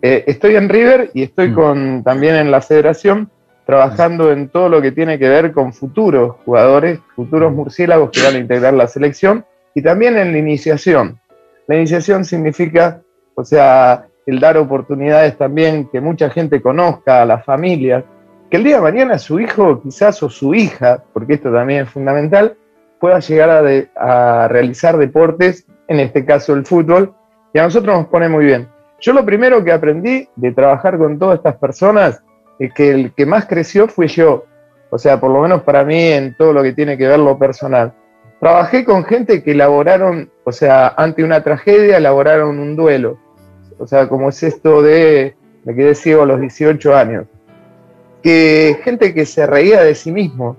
Eh, 0.07 0.25
estoy 0.27 0.57
en 0.57 0.69
River 0.69 1.11
y 1.15 1.23
estoy 1.23 1.49
mm. 1.49 1.55
con, 1.55 2.03
también 2.05 2.35
en 2.35 2.51
la 2.51 2.61
federación 2.61 3.31
trabajando 3.65 4.31
en 4.31 4.49
todo 4.49 4.69
lo 4.69 4.83
que 4.83 4.93
tiene 4.93 5.19
que 5.19 5.29
ver 5.29 5.53
con 5.53 5.73
futuros 5.73 6.37
jugadores, 6.45 7.01
futuros 7.17 7.53
murciélagos 7.53 8.11
que 8.11 8.23
van 8.23 8.35
a 8.35 8.39
integrar 8.39 8.75
la 8.75 8.87
selección 8.87 9.45
y 9.75 9.83
también 9.83 10.17
en 10.17 10.33
la 10.33 10.39
iniciación. 10.39 11.19
La 11.67 11.77
iniciación 11.77 12.25
significa, 12.25 13.01
o 13.35 13.45
sea, 13.45 14.07
el 14.27 14.41
dar 14.41 14.57
oportunidades 14.57 15.37
también 15.37 15.89
que 15.91 16.01
mucha 16.01 16.31
gente 16.31 16.63
conozca 16.63 17.23
a 17.23 17.27
las 17.27 17.45
familias, 17.45 18.05
que 18.51 18.57
el 18.57 18.65
día 18.65 18.77
de 18.77 18.83
mañana 18.83 19.19
su 19.19 19.41
hijo 19.41 19.83
quizás 19.83 20.23
o 20.23 20.31
su 20.31 20.55
hija, 20.55 21.03
porque 21.13 21.35
esto 21.35 21.53
también 21.53 21.83
es 21.83 21.91
fundamental, 21.91 22.57
pueda 23.01 23.19
llegar 23.19 23.51
a, 23.97 24.49
realizar 24.49 24.97
deportes, 24.97 25.67
en 25.89 26.01
este 26.01 26.25
caso 26.25 26.55
el 26.55 26.65
fútbol, 26.65 27.15
y 27.53 27.59
a 27.59 27.65
nosotros 27.65 27.97
nos 27.97 28.07
pone 28.07 28.29
muy 28.29 28.47
bien. 28.47 28.69
Yo 29.01 29.13
lo 29.13 29.25
primero 29.25 29.63
que 29.63 29.73
aprendí 29.73 30.29
de 30.37 30.53
trabajar 30.53 30.97
con 30.97 31.19
todas 31.19 31.37
estas 31.37 31.57
personas 31.57 32.23
es 32.59 32.73
que 32.73 32.91
el 32.91 33.13
que 33.13 33.27
más 33.27 33.47
creció 33.47 33.89
fui 33.89 34.07
yo, 34.07 34.47
o 34.91 34.99
sea, 34.99 35.21
por 35.21 35.31
lo 35.31 35.43
menos 35.43 35.63
para 35.63 35.85
mí 35.85 36.01
en 36.13 36.35
todo 36.37 36.53
lo 36.53 36.63
que 36.63 36.73
tiene 36.73 36.97
que 36.97 37.09
ver 37.09 37.19
lo 37.19 37.39
personal. 37.39 37.93
Trabajé 38.41 38.85
con 38.85 39.05
gente 39.05 39.43
que 39.43 39.53
elaboraron, 39.53 40.31
o 40.45 40.53
sea, 40.53 40.95
ante 40.97 41.25
una 41.25 41.43
tragedia 41.43 41.97
elaboraron 41.97 42.59
un 42.59 42.77
duelo 42.77 43.19
o 43.79 43.87
sea, 43.87 44.09
como 44.09 44.29
es 44.29 44.43
esto 44.43 44.83
de 44.83 45.35
me 45.65 45.75
quedé 45.75 45.95
ciego 45.95 46.23
a 46.23 46.27
los 46.27 46.41
18 46.41 46.95
años, 46.95 47.27
que 48.23 48.79
gente 48.85 49.15
que 49.15 49.27
se 49.27 49.47
reía 49.47 49.83
de 49.83 49.95
sí 49.95 50.13
mismo, 50.13 50.57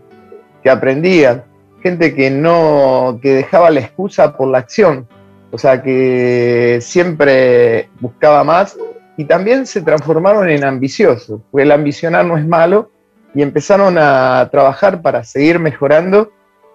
que 0.63 0.69
aprendía, 0.69 1.45
gente 1.81 2.15
que 2.15 2.31
no, 2.31 3.19
que 3.21 3.33
dejaba 3.33 3.69
la 3.69 3.81
excusa 3.81 4.35
por 4.35 4.47
la 4.47 4.59
acción, 4.59 5.07
o 5.51 5.57
sea, 5.57 5.81
que 5.81 6.79
siempre 6.81 7.89
buscaba 7.99 8.43
más 8.43 8.77
y 9.17 9.25
también 9.25 9.65
se 9.65 9.81
transformaron 9.81 10.49
en 10.49 10.65
ambiciosos, 10.65 11.41
porque 11.51 11.63
el 11.63 11.71
ambicionar 11.71 12.25
no 12.25 12.37
es 12.37 12.45
malo 12.45 12.89
y 13.33 13.41
empezaron 13.41 13.97
a 13.97 14.47
trabajar 14.51 15.01
para 15.01 15.23
seguir 15.23 15.59
mejorando. 15.59 16.31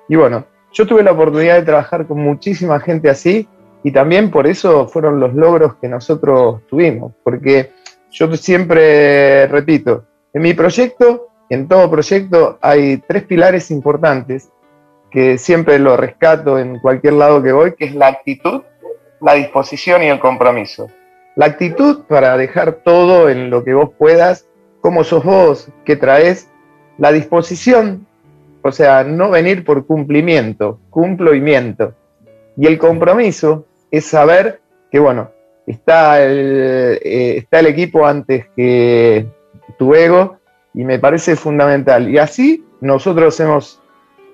Y 0.09 0.17
bueno, 0.17 0.47
yo 0.73 0.87
tuve 0.87 1.03
la 1.03 1.13
oportunidad 1.13 1.57
de 1.57 1.63
trabajar 1.63 2.07
con 2.07 2.21
muchísima 2.21 2.81
gente 2.81 3.11
así 3.11 3.49
y 3.83 3.93
también 3.93 4.31
por 4.31 4.47
eso 4.47 4.89
fueron 4.89 5.21
los 5.21 5.35
logros 5.35 5.75
que 5.77 5.89
nosotros 5.89 6.63
tuvimos, 6.69 7.13
porque 7.23 7.73
yo 8.11 8.35
siempre 8.37 9.47
repito, 9.47 10.05
en 10.33 10.43
mi 10.43 10.55
proyecto, 10.55 11.29
en 11.49 11.67
todo 11.67 11.91
proyecto 11.91 12.59
hay 12.61 12.99
tres 13.09 13.25
pilares 13.25 13.71
importantes 13.71 14.51
que 15.11 15.39
siempre 15.39 15.79
lo 15.79 15.97
rescato 15.97 16.59
en 16.59 16.79
cualquier 16.79 17.15
lado 17.15 17.43
que 17.43 17.53
voy, 17.53 17.75
que 17.75 17.87
es 17.87 17.95
la 17.95 18.07
actitud, 18.07 18.63
la 19.21 19.35
disposición 19.35 20.03
y 20.03 20.07
el 20.07 20.21
compromiso. 20.21 20.89
La 21.37 21.47
actitud 21.47 22.05
para 22.09 22.37
dejar 22.37 22.81
todo 22.85 23.29
en 23.29 23.51
lo 23.51 23.65
que 23.65 23.75
vos 23.75 23.91
puedas, 23.99 24.47
cómo 24.81 25.05
sos 25.05 25.25
vos, 25.25 25.69
qué 25.85 25.97
traes. 25.97 26.49
La 26.99 27.13
disposición, 27.13 28.07
o 28.63 28.73
sea, 28.73 29.05
no 29.05 29.31
venir 29.31 29.65
por 29.65 29.87
cumplimiento, 29.87 30.79
cumplo 30.91 31.35
y 31.35 31.41
miento. 31.41 31.95
Y 32.57 32.67
el 32.67 32.79
compromiso, 32.79 33.67
es 33.91 34.07
saber 34.07 34.61
que, 34.91 34.99
bueno, 34.99 35.31
está 35.67 36.23
el, 36.23 36.99
eh, 37.03 37.37
está 37.39 37.61
el 37.61 37.67
equipo 37.67 38.07
antes 38.07 38.47
que 38.57 39.27
tu 39.79 39.95
ego 39.95 40.39
y 40.75 40.85
me 40.85 40.99
parece 40.99 41.37
fundamental. 41.37 42.09
Y 42.09 42.19
así 42.19 42.65
nosotros 42.81 43.39
hemos 43.41 43.81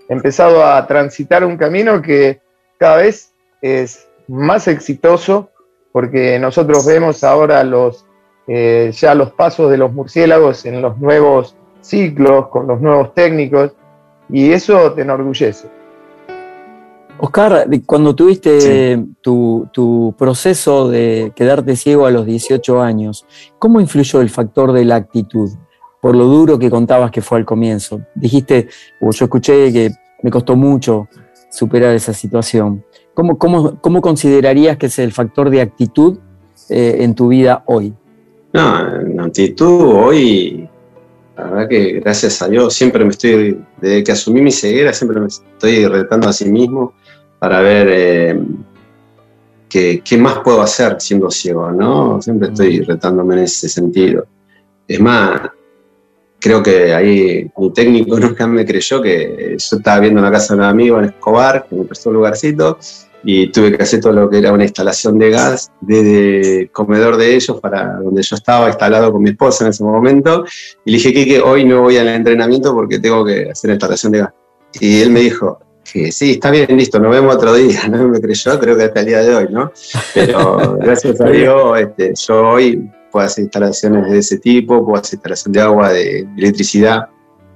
empezado 0.09 0.65
a 0.65 0.87
transitar 0.87 1.45
un 1.45 1.57
camino 1.57 2.01
que 2.01 2.41
cada 2.79 2.99
vez 2.99 3.33
es 3.63 4.09
más 4.29 4.69
exitoso 4.69 5.51
porque 5.93 6.39
nosotros 6.39 6.87
vemos 6.87 7.25
ahora 7.25 7.65
los, 7.65 8.07
eh, 8.47 8.91
ya 8.93 9.15
los 9.15 9.33
pasos 9.33 9.71
de 9.71 9.79
los 9.79 9.93
murciélagos 9.93 10.67
en 10.67 10.83
los 10.83 10.99
nuevos 10.99 11.57
ciclos, 11.81 12.49
con 12.49 12.67
los 12.67 12.81
nuevos 12.81 13.15
técnicos, 13.15 13.73
y 14.29 14.53
eso 14.53 14.93
te 14.93 15.03
enorgullece. 15.03 15.69
Oscar, 17.19 17.67
cuando 17.87 18.15
tuviste 18.15 19.03
tu, 19.23 20.15
proceso 20.19 20.89
de 20.89 21.33
quedarte 21.35 21.77
ciego 21.77 22.07
a 22.07 22.11
los 22.11 22.27
18 22.27 22.83
años, 22.83 23.27
¿cómo 23.59 23.81
influyó 23.81 24.21
el 24.21 24.29
factor 24.29 24.73
de 24.73 24.85
la 24.85 24.97
actitud? 24.97 25.51
Por 26.01 26.15
lo 26.15 26.27
duro 26.27 26.59
que 26.59 26.71
contabas 26.71 27.11
que 27.11 27.23
fue 27.23 27.39
al 27.39 27.45
comienzo. 27.45 28.01
Dijiste, 28.15 28.69
o 29.01 29.11
yo 29.11 29.25
escuché 29.25 29.73
que 29.73 29.91
me 30.23 30.31
costó 30.31 30.57
mucho 30.57 31.09
superar 31.51 31.95
esa 31.95 32.13
situación. 32.13 32.85
¿Cómo, 33.15 33.39
cómo, 33.39 34.01
considerarías 34.03 34.77
que 34.77 34.87
es 34.87 34.99
el 34.99 35.11
factor 35.11 35.49
de 35.49 35.63
actitud 35.63 36.19
eh, 36.69 36.99
en 37.01 37.15
tu 37.15 37.29
vida 37.29 37.65
hoy? 37.67 37.95
No, 38.53 38.89
la 39.15 39.25
actitud 39.25 39.81
hoy, 39.81 40.69
la 41.37 41.45
verdad 41.45 41.69
que 41.69 42.01
gracias 42.01 42.43
a 42.43 42.49
Dios 42.49 42.75
siempre 42.75 43.05
me 43.05 43.11
estoy, 43.11 43.59
desde 43.81 44.05
que 44.05 44.13
asumí 44.13 44.43
mi 44.43 44.53
ceguera, 44.53 44.93
siempre 44.93 45.19
me 45.19 45.29
estoy 45.29 45.87
retando 45.87 46.29
a 46.29 46.33
sí 46.33 46.45
mismo 46.51 46.93
para 47.39 47.61
ver 47.61 47.89
eh, 47.91 48.41
qué, 49.69 50.19
más 50.19 50.39
puedo 50.41 50.63
hacer 50.63 50.97
siendo 51.01 51.31
ciego, 51.31 51.71
¿no? 51.71 52.21
Siempre 52.23 52.49
estoy 52.49 52.81
retándome 52.81 53.35
en 53.35 53.41
ese 53.43 53.69
sentido. 53.69 54.27
Es 54.89 55.01
más, 55.01 55.43
creo 56.41 56.63
que 56.63 56.95
ahí 56.95 57.51
mi 57.57 57.73
técnico 57.73 58.19
nunca 58.21 58.47
me 58.47 58.65
creyó 58.65 59.03
que 59.03 59.57
yo 59.59 59.77
estaba 59.77 60.01
viendo 60.01 60.21
la 60.21 60.31
casa 60.31 60.55
de 60.55 60.61
un 60.61 60.67
amigo 60.67 60.99
en 60.99 61.07
Escobar, 61.07 61.67
que 61.69 61.77
me 61.77 61.85
prestó 61.85 62.11
un 62.11 62.17
lugarcito, 62.17 62.79
y 63.29 63.49
tuve 63.49 63.77
que 63.77 63.83
hacer 63.83 64.01
todo 64.01 64.13
lo 64.13 64.31
que 64.31 64.39
era 64.39 64.53
una 64.53 64.63
instalación 64.63 65.19
de 65.19 65.31
gas 65.31 65.73
desde 65.81 66.61
el 66.61 66.71
comedor 66.71 67.17
de 67.17 67.35
ellos 67.35 67.61
para 67.61 67.97
donde 67.97 68.23
yo 68.23 68.37
estaba 68.37 68.69
instalado 68.69 69.11
con 69.11 69.21
mi 69.21 69.31
esposa 69.31 69.65
en 69.65 69.71
ese 69.71 69.83
momento. 69.83 70.45
Y 70.85 70.93
le 70.93 70.99
dije 70.99 71.25
que 71.25 71.41
hoy 71.41 71.65
no 71.65 71.83
voy 71.83 71.97
al 71.97 72.07
entrenamiento 72.07 72.73
porque 72.73 73.01
tengo 73.01 73.25
que 73.25 73.51
hacer 73.51 73.71
instalación 73.71 74.13
de 74.13 74.19
gas. 74.21 74.33
Y 74.81 75.01
él 75.01 75.11
me 75.11 75.21
dijo, 75.21 75.59
que 75.93 76.13
sí, 76.13 76.33
está 76.33 76.51
bien, 76.51 76.77
listo, 76.77 76.99
nos 76.99 77.11
vemos 77.11 77.35
otro 77.35 77.55
día, 77.55 77.89
no 77.89 78.09
me 78.09 78.21
creyó, 78.21 78.59
creo 78.59 78.77
que 78.77 78.85
hasta 78.85 79.01
el 79.01 79.07
día 79.07 79.23
de 79.23 79.35
hoy, 79.35 79.47
¿no? 79.51 79.73
Pero 80.15 80.77
gracias 80.81 81.21
a 81.21 81.27
Dios, 81.27 81.81
este, 81.81 82.13
yo 82.27 82.49
hoy 82.49 82.91
puedo 83.11 83.27
hacer 83.27 83.45
instalaciones 83.45 84.11
de 84.11 84.19
ese 84.19 84.39
tipo, 84.39 84.85
puedo 84.85 85.01
hacer 85.01 85.15
instalación 85.15 85.53
de 85.53 85.61
agua, 85.61 85.93
de 85.93 86.27
electricidad. 86.37 87.07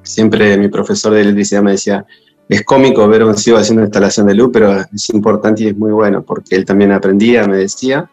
Siempre 0.03 0.57
mi 0.57 0.69
profesor 0.69 1.13
de 1.13 1.23
electricidad 1.23 1.63
me 1.63 1.73
decía, 1.73 2.07
es 2.49 2.65
cómico 2.65 3.07
ver 3.07 3.23
a 3.23 3.27
un 3.27 3.37
ciego 3.37 3.59
haciendo 3.59 3.83
instalación 3.83 4.27
de 4.27 4.35
luz, 4.35 4.51
pero 4.53 4.81
es 4.81 5.11
importante 5.11 5.65
y 5.65 5.69
es 5.69 5.77
muy 5.77 5.93
bueno, 5.93 6.23
porque 6.23 6.57
él 6.57 6.65
también 6.65 6.93
aprendía, 6.93 7.47
me 7.47 7.57
decía, 7.59 8.11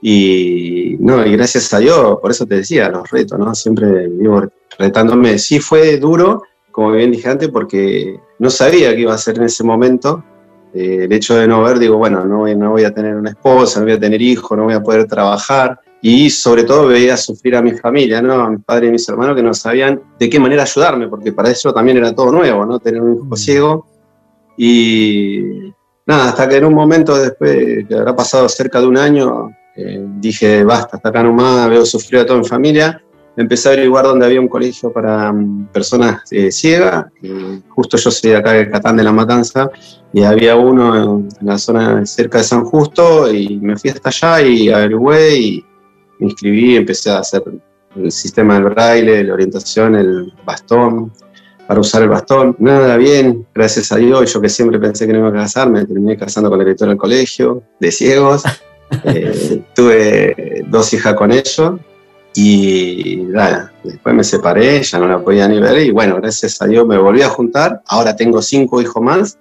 y 0.00 0.96
no, 1.00 1.26
y 1.26 1.32
gracias 1.32 1.72
a 1.74 1.78
Dios, 1.78 2.18
por 2.20 2.30
eso 2.30 2.46
te 2.46 2.56
decía, 2.56 2.88
los 2.88 3.10
retos, 3.10 3.38
¿no? 3.38 3.54
Siempre 3.54 4.08
vivo 4.08 4.44
retándome. 4.78 5.38
Sí 5.38 5.58
fue 5.58 5.96
duro, 5.98 6.44
como 6.78 6.92
bien 6.92 7.10
dije 7.10 7.28
antes, 7.28 7.48
porque 7.48 8.20
no 8.38 8.50
sabía 8.50 8.94
qué 8.94 9.00
iba 9.00 9.10
a 9.10 9.16
hacer 9.16 9.36
en 9.36 9.46
ese 9.46 9.64
momento. 9.64 10.22
Eh, 10.72 11.06
el 11.06 11.12
hecho 11.12 11.34
de 11.34 11.48
no 11.48 11.60
ver, 11.64 11.80
digo, 11.80 11.96
bueno, 11.96 12.24
no 12.24 12.46
no 12.46 12.70
voy 12.70 12.84
a 12.84 12.94
tener 12.94 13.16
una 13.16 13.30
esposa, 13.30 13.80
no 13.80 13.86
voy 13.86 13.94
a 13.94 13.98
tener 13.98 14.22
hijos, 14.22 14.56
no 14.56 14.62
voy 14.62 14.74
a 14.74 14.80
poder 14.80 15.08
trabajar. 15.08 15.80
Y 16.00 16.30
sobre 16.30 16.62
todo 16.62 16.86
veía 16.86 17.16
sufrir 17.16 17.56
a 17.56 17.62
mi 17.62 17.72
familia, 17.72 18.22
¿no? 18.22 18.34
a 18.34 18.48
mi 18.48 18.58
padre 18.58 18.86
y 18.86 18.90
mis 18.92 19.08
hermanos 19.08 19.34
que 19.34 19.42
no 19.42 19.52
sabían 19.54 20.00
de 20.20 20.30
qué 20.30 20.38
manera 20.38 20.62
ayudarme, 20.62 21.08
porque 21.08 21.32
para 21.32 21.50
eso 21.50 21.74
también 21.74 21.96
era 21.96 22.14
todo 22.14 22.30
nuevo, 22.30 22.64
¿no? 22.64 22.78
Tener 22.78 23.02
un 23.02 23.16
hijo 23.16 23.24
mm. 23.24 23.36
ciego. 23.36 23.86
Y, 24.56 25.72
nada, 26.06 26.28
hasta 26.28 26.48
que 26.48 26.58
en 26.58 26.64
un 26.64 26.74
momento 26.74 27.16
después, 27.18 27.88
que 27.88 27.94
habrá 27.96 28.14
pasado 28.14 28.48
cerca 28.48 28.80
de 28.80 28.86
un 28.86 28.98
año, 28.98 29.50
eh, 29.74 30.00
dije, 30.20 30.62
basta, 30.62 30.98
hasta 30.98 31.08
acá 31.08 31.24
nomás, 31.24 31.68
veo 31.68 31.84
sufrir 31.84 32.20
a 32.20 32.26
toda 32.26 32.38
mi 32.38 32.46
familia. 32.46 33.02
Empecé 33.38 33.68
a 33.68 33.72
averiguar 33.72 34.04
dónde 34.04 34.26
había 34.26 34.40
un 34.40 34.48
colegio 34.48 34.92
para 34.92 35.32
mm, 35.32 35.68
personas 35.72 36.22
eh, 36.32 36.50
ciegas. 36.50 37.06
justo 37.68 37.96
yo 37.96 38.10
soy 38.10 38.30
de 38.32 38.36
acá 38.36 38.52
de 38.52 38.68
Catán 38.68 38.96
de 38.96 39.04
la 39.04 39.12
Matanza 39.12 39.70
y 40.12 40.24
había 40.24 40.56
uno 40.56 41.20
en, 41.20 41.28
la 41.42 41.56
zona 41.56 42.04
cerca 42.04 42.38
de 42.38 42.44
San 42.44 42.64
Justo 42.64 43.32
y 43.32 43.60
me 43.60 43.76
fui 43.76 43.90
hasta 43.90 44.08
allá 44.08 44.42
y 44.42 44.70
averigué 44.70 45.36
y 45.38 45.64
me 46.18 46.26
inscribí, 46.26 46.74
empecé 46.74 47.10
a 47.12 47.20
hacer 47.20 47.44
el 47.94 48.10
sistema 48.10 48.54
del 48.54 48.64
braille, 48.64 49.22
la 49.22 49.34
orientación, 49.34 49.94
el 49.94 50.32
bastón, 50.44 51.12
para 51.68 51.78
usar 51.78 52.02
el 52.02 52.08
bastón. 52.08 52.56
Nada 52.58 52.96
bien, 52.96 53.46
gracias 53.54 53.92
a 53.92 53.96
Dios. 53.98 54.32
Yo 54.32 54.40
que 54.40 54.48
siempre 54.48 54.80
pensé 54.80 55.06
que 55.06 55.12
no 55.12 55.20
iba 55.20 55.28
a 55.28 55.32
casar, 55.32 55.70
me 55.70 55.84
terminé 55.86 56.16
casando 56.16 56.50
con 56.50 56.58
la 56.58 56.64
directora 56.64 56.90
del 56.90 56.98
colegio, 56.98 57.62
de 57.78 57.92
ciegos. 57.92 58.42
Eh, 59.04 59.64
tuve 59.74 60.64
dos 60.70 60.94
hijas 60.94 61.12
con 61.12 61.30
ellos 61.30 61.72
y 62.40 63.16
nada, 63.16 63.72
después 63.82 64.14
me 64.14 64.22
separé, 64.22 64.80
ya 64.82 65.00
no 65.00 65.08
la 65.08 65.18
podía 65.18 65.48
ni 65.48 65.58
ver 65.58 65.78
y 65.78 65.90
bueno, 65.90 66.16
gracias 66.16 66.62
a 66.62 66.66
Dios 66.66 66.86
me 66.86 66.96
volví 66.96 67.20
a 67.20 67.28
juntar. 67.28 67.82
Ahora 67.88 68.14
tengo 68.14 68.40
cinco 68.42 68.80
hijos 68.80 69.02
más. 69.02 69.36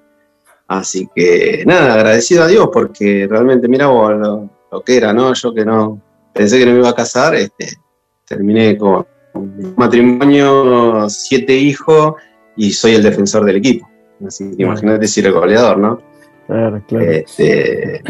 Así 0.67 1.07
que 1.15 1.63
nada, 1.67 1.93
agradecido 1.93 2.43
a 2.43 2.47
Dios 2.47 2.69
porque 2.73 3.27
realmente 3.29 3.67
mira 3.67 3.85
lo, 3.85 4.49
lo 4.71 4.81
que 4.81 4.97
era, 4.97 5.13
¿no? 5.13 5.31
Yo 5.33 5.53
que 5.53 5.63
no 5.63 6.01
pensé 6.33 6.57
que 6.57 6.65
no 6.65 6.71
me 6.71 6.79
iba 6.79 6.89
a 6.89 6.95
casar, 6.95 7.35
este, 7.35 7.77
terminé 8.25 8.75
con 8.77 9.05
un 9.35 9.75
matrimonio, 9.77 11.07
siete 11.07 11.55
hijos 11.55 12.15
y 12.55 12.71
soy 12.71 12.95
el 12.95 13.03
defensor 13.03 13.45
del 13.45 13.57
equipo. 13.57 13.87
Así 14.25 14.55
que 14.57 14.63
imagínate 14.63 15.07
si 15.07 15.19
el 15.19 15.31
goleador, 15.31 15.77
¿no? 15.77 16.01
Claro, 16.47 16.81
claro. 16.87 17.05
Este, 17.05 18.01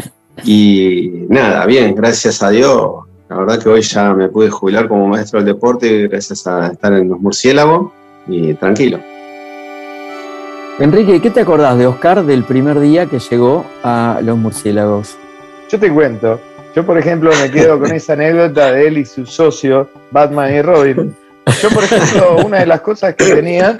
y 0.44 1.26
nada, 1.28 1.66
bien, 1.66 1.94
gracias 1.94 2.42
a 2.42 2.48
Dios. 2.48 3.07
La 3.28 3.36
verdad 3.36 3.62
que 3.62 3.68
hoy 3.68 3.82
ya 3.82 4.14
me 4.14 4.28
pude 4.28 4.48
jubilar 4.48 4.88
como 4.88 5.06
maestro 5.06 5.38
del 5.38 5.54
deporte 5.54 6.08
gracias 6.08 6.46
a 6.46 6.68
estar 6.68 6.94
en 6.94 7.10
los 7.10 7.20
murciélagos 7.20 7.92
y 8.26 8.54
tranquilo. 8.54 9.00
Enrique, 10.78 11.20
¿qué 11.20 11.30
te 11.30 11.40
acordás 11.40 11.76
de 11.76 11.86
Oscar 11.86 12.24
del 12.24 12.44
primer 12.44 12.80
día 12.80 13.04
que 13.04 13.18
llegó 13.18 13.66
a 13.82 14.20
los 14.22 14.38
murciélagos? 14.38 15.18
Yo 15.68 15.78
te 15.78 15.92
cuento. 15.92 16.40
Yo, 16.74 16.86
por 16.86 16.96
ejemplo, 16.96 17.30
me 17.42 17.50
quedo 17.50 17.78
con 17.78 17.92
esa 17.92 18.14
anécdota 18.14 18.72
de 18.72 18.86
él 18.86 18.98
y 18.98 19.04
su 19.04 19.26
socio, 19.26 19.90
Batman 20.10 20.54
y 20.54 20.62
Robin. 20.62 21.14
Yo, 21.60 21.68
por 21.70 21.84
ejemplo, 21.84 22.36
una 22.46 22.60
de 22.60 22.66
las 22.66 22.80
cosas 22.80 23.14
que 23.14 23.34
tenía, 23.34 23.76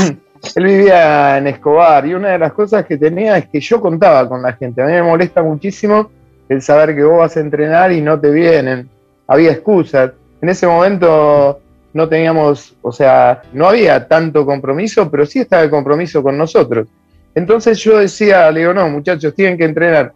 él 0.54 0.64
vivía 0.64 1.36
en 1.36 1.48
Escobar 1.48 2.06
y 2.06 2.14
una 2.14 2.28
de 2.30 2.38
las 2.38 2.52
cosas 2.52 2.86
que 2.86 2.96
tenía 2.96 3.36
es 3.36 3.48
que 3.48 3.60
yo 3.60 3.78
contaba 3.78 4.26
con 4.26 4.40
la 4.40 4.54
gente. 4.54 4.80
A 4.80 4.86
mí 4.86 4.92
me 4.92 5.02
molesta 5.02 5.42
muchísimo 5.42 6.10
el 6.48 6.62
saber 6.62 6.94
que 6.94 7.04
vos 7.04 7.18
vas 7.18 7.36
a 7.36 7.40
entrenar 7.40 7.92
y 7.92 8.00
no 8.00 8.18
te 8.20 8.30
vienen. 8.30 8.88
Había 9.26 9.52
excusas. 9.52 10.12
En 10.40 10.48
ese 10.48 10.66
momento 10.66 11.60
no 11.92 12.08
teníamos, 12.08 12.76
o 12.82 12.92
sea, 12.92 13.42
no 13.52 13.68
había 13.68 14.06
tanto 14.06 14.44
compromiso, 14.44 15.10
pero 15.10 15.24
sí 15.26 15.40
estaba 15.40 15.62
el 15.62 15.70
compromiso 15.70 16.22
con 16.22 16.36
nosotros. 16.36 16.88
Entonces 17.34 17.78
yo 17.78 17.98
decía, 17.98 18.50
le 18.50 18.60
digo, 18.60 18.74
no, 18.74 18.88
muchachos, 18.88 19.34
tienen 19.34 19.58
que 19.58 19.64
entrenar. 19.64 20.12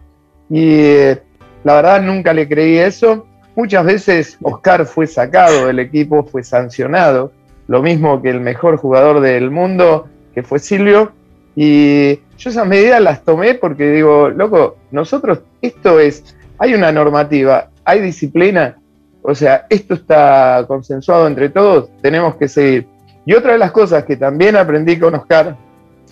Y 0.48 0.80
eh, 0.80 1.22
la 1.64 1.74
verdad 1.76 2.02
nunca 2.02 2.32
le 2.32 2.48
creí 2.48 2.78
eso. 2.78 3.26
Muchas 3.56 3.84
veces 3.84 4.38
Oscar 4.42 4.86
fue 4.86 5.06
sacado 5.06 5.66
del 5.66 5.80
equipo, 5.80 6.24
fue 6.24 6.42
sancionado, 6.42 7.32
lo 7.66 7.82
mismo 7.82 8.22
que 8.22 8.30
el 8.30 8.40
mejor 8.40 8.76
jugador 8.76 9.20
del 9.20 9.50
mundo, 9.50 10.08
que 10.34 10.42
fue 10.42 10.58
Silvio. 10.58 11.12
Y 11.56 12.16
yo 12.38 12.50
esas 12.50 12.66
medidas 12.66 13.00
las 13.00 13.24
tomé 13.24 13.54
porque 13.54 13.90
digo, 13.90 14.28
loco, 14.28 14.76
nosotros, 14.90 15.40
esto 15.60 16.00
es, 16.00 16.36
hay 16.58 16.74
una 16.74 16.92
normativa, 16.92 17.70
hay 17.84 18.00
disciplina, 18.00 18.76
o 19.22 19.34
sea, 19.34 19.66
esto 19.68 19.94
está 19.94 20.64
consensuado 20.66 21.26
entre 21.26 21.48
todos, 21.48 21.90
tenemos 22.00 22.36
que 22.36 22.48
seguir. 22.48 22.86
Y 23.26 23.34
otra 23.34 23.52
de 23.52 23.58
las 23.58 23.72
cosas 23.72 24.04
que 24.04 24.16
también 24.16 24.56
aprendí 24.56 24.98
con 24.98 25.14
Oscar 25.14 25.56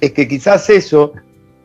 es 0.00 0.12
que 0.12 0.28
quizás 0.28 0.68
eso, 0.70 1.12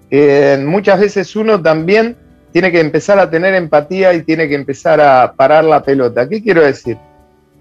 eh, 0.10 0.64
muchas 0.66 1.00
veces 1.00 1.36
uno 1.36 1.62
también 1.62 2.16
tiene 2.52 2.72
que 2.72 2.80
empezar 2.80 3.20
a 3.20 3.30
tener 3.30 3.56
empatía 3.56 4.14
y 4.14 4.22
tiene 4.22 4.48
que 4.48 4.56
empezar 4.56 5.02
a 5.02 5.34
parar 5.36 5.64
la 5.64 5.84
pelota. 5.84 6.30
¿Qué 6.30 6.42
quiero 6.42 6.62
decir? 6.62 6.98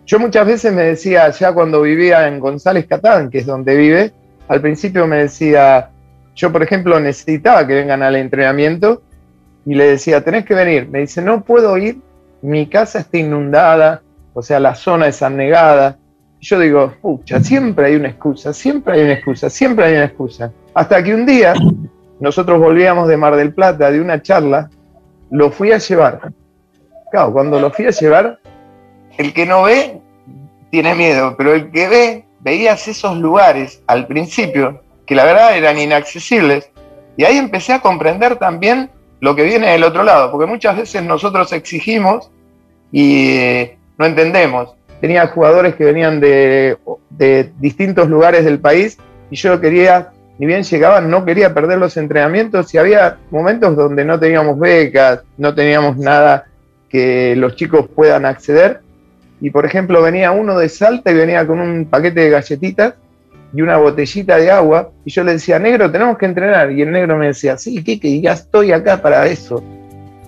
Yo 0.07 0.19
muchas 0.19 0.47
veces 0.47 0.73
me 0.73 0.83
decía, 0.83 1.31
ya 1.31 1.53
cuando 1.53 1.83
vivía 1.83 2.29
en 2.29 2.41
González 2.41 2.87
Catán, 2.87 3.31
que 3.31 3.39
es 3.39 3.47
donde 3.47 3.75
vive, 3.75 4.13
al 4.49 4.61
principio 4.61 5.07
me 5.07 5.19
decía, 5.19 5.91
yo 6.35 6.53
por 6.53 6.63
ejemplo 6.63 6.99
necesitaba 6.99 7.67
que 7.67 7.75
vengan 7.75 8.03
al 8.03 8.17
entrenamiento 8.17 9.03
y 9.65 9.75
le 9.75 9.87
decía, 9.87 10.25
tenés 10.25 10.45
que 10.45 10.55
venir. 10.55 10.89
Me 10.89 11.01
dice, 11.01 11.23
no 11.23 11.43
puedo 11.43 11.77
ir, 11.79 11.99
mi 12.41 12.67
casa 12.67 13.01
está 13.01 13.19
inundada, 13.19 14.03
o 14.35 14.43
sea, 14.43 14.59
la 14.59 14.75
zona 14.75 15.09
es 15.09 15.23
anegada. 15.23 15.99
Y 16.41 16.47
yo 16.47 16.59
digo, 16.59 16.95
pucha, 17.01 17.41
siempre 17.41 17.87
hay 17.87 17.97
una 17.97 18.09
excusa, 18.09 18.53
siempre 18.53 18.95
hay 18.95 19.03
una 19.03 19.13
excusa, 19.13 19.51
siempre 19.51 19.85
hay 19.85 19.95
una 19.95 20.07
excusa. 20.07 20.53
Hasta 20.75 21.03
que 21.03 21.15
un 21.15 21.27
día 21.27 21.55
nosotros 22.21 22.59
volvíamos 22.59 23.09
de 23.09 23.17
Mar 23.17 23.37
del 23.37 23.55
Plata 23.55 23.91
de 23.91 24.01
una 24.01 24.23
charla 24.23 24.71
lo 25.31 25.51
fui 25.51 25.73
a 25.73 25.79
llevar. 25.79 26.33
Claro, 27.11 27.33
cuando 27.33 27.59
lo 27.61 27.71
fui 27.71 27.87
a 27.87 27.91
llevar, 27.91 28.39
el 29.19 29.33
que 29.33 29.47
no 29.47 29.65
ve 29.65 30.01
tiene 30.71 30.95
miedo, 30.95 31.35
pero 31.37 31.55
el 31.55 31.71
que 31.71 31.89
ve, 31.89 32.25
veías 32.41 32.89
esos 32.89 33.17
lugares 33.19 33.83
al 33.87 34.07
principio 34.07 34.83
que 35.13 35.17
la 35.17 35.27
verdad 35.27 35.55
eran 35.55 35.79
inaccesibles. 35.79 36.71
Y 37.19 37.25
ahí 37.25 37.37
empecé 37.37 37.75
a 37.75 37.81
comprender 37.81 38.37
también 38.37 38.89
lo 39.21 39.37
que 39.37 39.45
viene 39.45 39.71
del 39.71 39.85
otro 39.85 40.03
lado, 40.03 40.31
porque 40.31 40.47
muchas 40.47 40.75
veces 40.75 41.03
nosotros 41.03 41.53
exigimos 41.53 42.31
y 42.91 43.37
eh, 43.37 43.79
no 43.99 44.07
entendemos. 44.07 44.75
Tenía 45.03 45.27
jugadores 45.27 45.75
que 45.75 45.85
venían 45.85 46.19
de, 46.19 46.79
de 47.11 47.53
distintos 47.61 48.09
lugares 48.09 48.47
del 48.47 48.59
país 48.59 48.97
y 49.31 49.37
yo 49.37 49.61
quería 49.61 50.13
ni 50.39 50.47
bien 50.47 50.63
llegaban, 50.63 51.11
no 51.11 51.27
quería 51.27 51.53
perder 51.53 51.79
los 51.79 51.95
entrenamientos 51.99 52.73
y 52.73 52.79
había 52.79 53.19
momentos 53.31 53.77
donde 53.77 54.07
no 54.07 54.19
teníamos 54.19 54.59
becas, 54.59 55.21
no 55.37 55.55
teníamos 55.55 55.99
nada 55.99 56.47
que 56.89 57.37
los 57.37 57.55
chicos 57.57 57.87
puedan 57.95 58.25
acceder. 58.25 58.81
Y 59.43 59.51
por 59.51 59.67
ejemplo, 59.67 60.01
venía 60.01 60.31
uno 60.31 60.59
de 60.59 60.71
Salta 60.71 61.11
y 61.11 61.15
venía 61.15 61.47
con 61.47 61.61
un 61.61 61.85
paquete 61.85 62.21
de 62.21 62.31
galletitas 62.31 62.95
y 63.53 63.63
una 63.63 63.77
botellita 63.77 64.37
de 64.37 64.51
agua. 64.51 64.91
Y 65.05 65.11
yo 65.11 65.25
le 65.25 65.33
decía, 65.33 65.59
negro, 65.59 65.91
tenemos 65.91 66.19
que 66.19 66.27
entrenar. 66.27 66.71
Y 66.73 66.83
el 66.83 66.91
negro 66.91 67.17
me 67.17 67.27
decía, 67.27 67.57
sí, 67.57 67.83
Kike, 67.83 68.21
ya 68.21 68.33
estoy 68.33 68.73
acá 68.73 69.01
para 69.01 69.27
eso. 69.27 69.63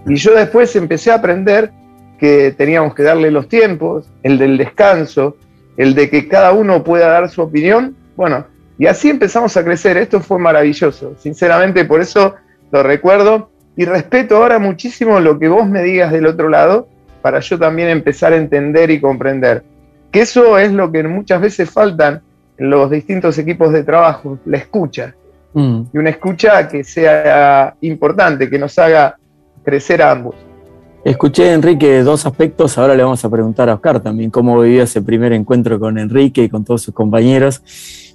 Y 0.06 0.16
yo 0.16 0.34
después 0.34 0.74
empecé 0.76 1.10
a 1.10 1.16
aprender 1.16 1.70
que 2.18 2.54
teníamos 2.56 2.94
que 2.94 3.02
darle 3.02 3.30
los 3.30 3.48
tiempos, 3.48 4.08
el 4.22 4.38
del 4.38 4.56
descanso, 4.58 5.36
el 5.76 5.94
de 5.94 6.10
que 6.10 6.28
cada 6.28 6.52
uno 6.52 6.84
pueda 6.84 7.08
dar 7.08 7.28
su 7.28 7.42
opinión. 7.42 7.96
Bueno, 8.16 8.46
y 8.78 8.86
así 8.86 9.10
empezamos 9.10 9.56
a 9.56 9.64
crecer. 9.64 9.96
Esto 9.96 10.20
fue 10.20 10.38
maravilloso. 10.38 11.14
Sinceramente, 11.18 11.84
por 11.84 12.00
eso 12.00 12.34
lo 12.70 12.82
recuerdo. 12.82 13.50
Y 13.76 13.86
respeto 13.86 14.36
ahora 14.36 14.60
muchísimo 14.60 15.18
lo 15.18 15.38
que 15.38 15.48
vos 15.48 15.68
me 15.68 15.82
digas 15.82 16.12
del 16.12 16.26
otro 16.26 16.48
lado 16.48 16.88
para 17.22 17.40
yo 17.40 17.58
también 17.58 17.88
empezar 17.88 18.32
a 18.32 18.36
entender 18.36 18.90
y 18.90 19.00
comprender. 19.00 19.64
Que 20.12 20.20
eso 20.20 20.58
es 20.58 20.72
lo 20.72 20.92
que 20.92 21.02
muchas 21.02 21.40
veces 21.40 21.70
faltan 21.70 22.22
los 22.56 22.90
distintos 22.90 23.38
equipos 23.38 23.72
de 23.72 23.82
trabajo, 23.82 24.38
la 24.44 24.58
escucha. 24.58 25.14
Mm. 25.52 25.82
Y 25.92 25.98
una 25.98 26.10
escucha 26.10 26.68
que 26.68 26.84
sea 26.84 27.74
importante, 27.80 28.50
que 28.50 28.58
nos 28.58 28.78
haga 28.78 29.16
crecer 29.62 30.02
a 30.02 30.10
ambos. 30.10 30.34
Escuché, 31.04 31.52
Enrique, 31.52 32.02
dos 32.02 32.24
aspectos. 32.24 32.78
Ahora 32.78 32.94
le 32.94 33.02
vamos 33.02 33.22
a 33.24 33.28
preguntar 33.28 33.68
a 33.68 33.74
Oscar 33.74 34.00
también 34.00 34.30
cómo 34.30 34.58
vivió 34.60 34.82
ese 34.82 35.02
primer 35.02 35.32
encuentro 35.34 35.78
con 35.78 35.98
Enrique 35.98 36.44
y 36.44 36.48
con 36.48 36.64
todos 36.64 36.82
sus 36.82 36.94
compañeros. 36.94 37.62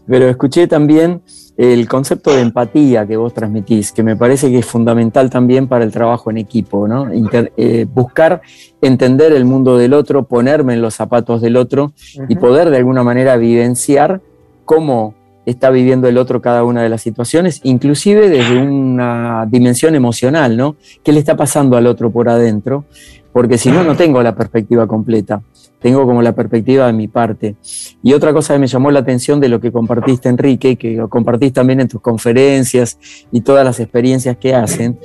Pero 0.08 0.28
escuché 0.28 0.68
también 0.68 1.22
el 1.56 1.88
concepto 1.88 2.34
de 2.34 2.42
empatía 2.42 3.06
que 3.06 3.18
vos 3.18 3.34
transmitís, 3.34 3.92
que 3.92 4.02
me 4.02 4.16
parece 4.16 4.50
que 4.50 4.60
es 4.60 4.66
fundamental 4.66 5.30
también 5.30 5.68
para 5.68 5.84
el 5.84 5.92
trabajo 5.92 6.32
en 6.32 6.38
equipo, 6.38 6.88
¿no? 6.88 7.08
Eh, 7.12 7.86
buscar 7.94 8.42
entender 8.82 9.34
el 9.34 9.44
mundo 9.44 9.78
del 9.78 9.94
otro, 9.94 10.24
ponerme 10.24 10.74
en 10.74 10.82
los 10.82 10.96
zapatos 10.96 11.42
del 11.42 11.58
otro 11.58 11.92
y 12.30 12.38
poder 12.38 12.70
de 12.70 12.78
alguna 12.78 13.04
manera 13.04 13.36
vivenciar 13.36 14.22
cómo 14.70 15.16
está 15.48 15.72
viviendo 15.72 16.08
el 16.08 16.20
otro 16.20 16.44
cada 16.44 16.64
una 16.64 16.84
de 16.84 16.90
las 16.90 17.02
situaciones, 17.02 17.60
inclusive 17.64 18.30
desde 18.30 18.62
una 18.62 19.48
dimensión 19.50 19.96
emocional, 19.96 20.56
¿no? 20.56 20.76
¿Qué 21.04 21.12
le 21.12 21.18
está 21.18 21.36
pasando 21.36 21.76
al 21.76 21.88
otro 21.88 22.12
por 22.12 22.30
adentro? 22.30 22.86
Porque 23.34 23.58
si 23.58 23.72
no, 23.72 23.84
no 23.84 23.96
tengo 23.96 24.22
la 24.22 24.36
perspectiva 24.36 24.86
completa 24.86 25.42
tengo 25.80 26.06
como 26.06 26.22
la 26.22 26.34
perspectiva 26.34 26.88
de 26.88 26.94
mi 26.94 27.08
parte. 27.08 27.56
Y 28.04 28.14
otra 28.14 28.34
cosa 28.34 28.54
que 28.54 28.60
me 28.60 28.68
llamó 28.68 28.92
la 28.92 29.00
atención 29.00 29.40
de 29.40 29.48
lo 29.48 29.60
que 29.60 29.72
compartiste, 29.72 30.30
Enrique, 30.30 30.76
que 30.76 30.92
lo 30.96 31.10
compartís 31.10 31.54
también 31.54 31.80
en 31.80 31.88
tus 31.88 32.02
conferencias 32.02 33.00
y 33.32 33.42
todas 33.42 33.66
las 33.66 33.80
experiencias 33.80 34.38
que 34.38 34.54
hacen, 34.54 35.00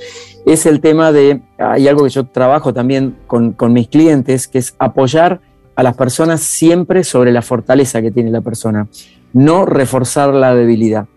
es 0.45 0.65
el 0.65 0.81
tema 0.81 1.13
de, 1.13 1.41
hay 1.57 1.87
algo 1.87 2.03
que 2.03 2.09
yo 2.09 2.25
trabajo 2.25 2.73
también 2.73 3.15
con, 3.25 3.53
con 3.53 3.71
mis 3.71 3.87
clientes, 3.87 4.49
que 4.49 4.57
es 4.57 4.75
apoyar 4.77 5.39
a 5.75 5.83
las 5.83 5.95
personas 5.95 6.41
siempre 6.41 7.03
sobre 7.03 7.31
la 7.31 7.41
fortaleza 7.41 8.01
que 8.01 8.11
tiene 8.11 8.31
la 8.31 8.41
persona, 8.41 8.87
no 9.35 9.65
reforzar 9.65 10.33
la 10.33 10.55
debilidad. 10.55 11.07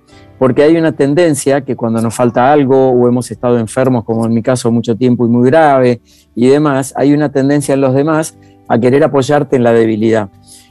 porque 0.40 0.62
hay 0.62 0.76
una 0.76 0.92
tendencia 0.92 1.62
que 1.62 1.74
cuando 1.74 2.00
nos 2.00 2.14
falta 2.14 2.52
algo 2.52 2.90
o 2.90 3.08
hemos 3.08 3.28
estado 3.28 3.58
enfermos, 3.58 4.04
como 4.04 4.24
en 4.24 4.32
mi 4.32 4.40
caso 4.40 4.70
mucho 4.70 4.96
tiempo 4.96 5.26
y 5.26 5.28
muy 5.28 5.50
grave 5.50 6.00
y 6.36 6.46
demás, 6.46 6.94
hay 6.96 7.12
una 7.12 7.32
tendencia 7.32 7.74
en 7.74 7.80
los 7.80 7.92
demás 7.92 8.38
a 8.68 8.78
querer 8.78 9.02
apoyarte 9.02 9.56
en 9.56 9.64
la 9.64 9.72
debilidad. 9.72 10.28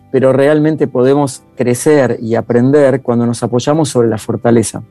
Pero 0.10 0.31
realmente 0.31 0.88
podemos 0.88 1.43
crecer 1.57 2.17
y 2.21 2.36
aprender 2.36 3.01
cuando 3.01 3.25
nos 3.25 3.43
apoyamos 3.43 3.89
sobre 3.89 4.07
la 4.07 4.17
fortaleza. 4.17 4.83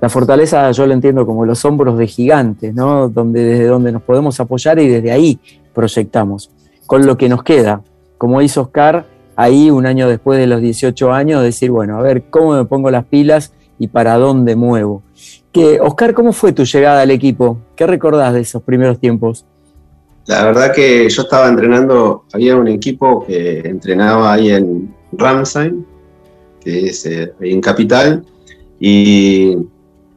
La 0.00 0.08
fortaleza 0.08 0.70
yo 0.70 0.86
lo 0.86 0.94
entiendo 0.94 1.26
como 1.26 1.44
los 1.44 1.62
hombros 1.66 1.98
de 1.98 2.06
gigantes, 2.06 2.74
¿no? 2.74 3.10
Donde, 3.10 3.44
desde 3.44 3.66
donde 3.66 3.92
nos 3.92 4.02
podemos 4.02 4.40
apoyar 4.40 4.78
y 4.78 4.88
desde 4.88 5.12
ahí 5.12 5.38
proyectamos, 5.74 6.50
con 6.86 7.06
lo 7.06 7.18
que 7.18 7.28
nos 7.28 7.42
queda. 7.42 7.82
Como 8.16 8.40
hizo 8.40 8.62
Oscar 8.62 9.04
ahí 9.36 9.70
un 9.70 9.86
año 9.86 10.08
después 10.08 10.38
de 10.38 10.46
los 10.46 10.60
18 10.60 11.12
años, 11.12 11.42
decir, 11.42 11.70
bueno, 11.70 11.98
a 11.98 12.02
ver, 12.02 12.24
¿cómo 12.30 12.54
me 12.54 12.64
pongo 12.64 12.90
las 12.90 13.04
pilas 13.04 13.52
y 13.78 13.88
para 13.88 14.16
dónde 14.16 14.56
muevo? 14.56 15.02
Que, 15.52 15.80
Oscar, 15.80 16.14
¿cómo 16.14 16.32
fue 16.32 16.52
tu 16.52 16.64
llegada 16.64 17.02
al 17.02 17.10
equipo? 17.10 17.58
¿Qué 17.76 17.86
recordás 17.86 18.34
de 18.34 18.40
esos 18.40 18.62
primeros 18.62 18.98
tiempos? 18.98 19.46
La 20.26 20.44
verdad 20.44 20.72
que 20.72 21.08
yo 21.08 21.22
estaba 21.22 21.48
entrenando, 21.48 22.24
había 22.32 22.56
un 22.56 22.68
equipo 22.68 23.24
que 23.26 23.60
entrenaba 23.60 24.32
ahí 24.32 24.50
en 24.50 24.94
Ramsay, 25.12 25.72
que 26.60 26.86
es 26.86 27.04
eh, 27.04 27.32
en 27.40 27.60
Capital, 27.60 28.24
y 28.80 29.54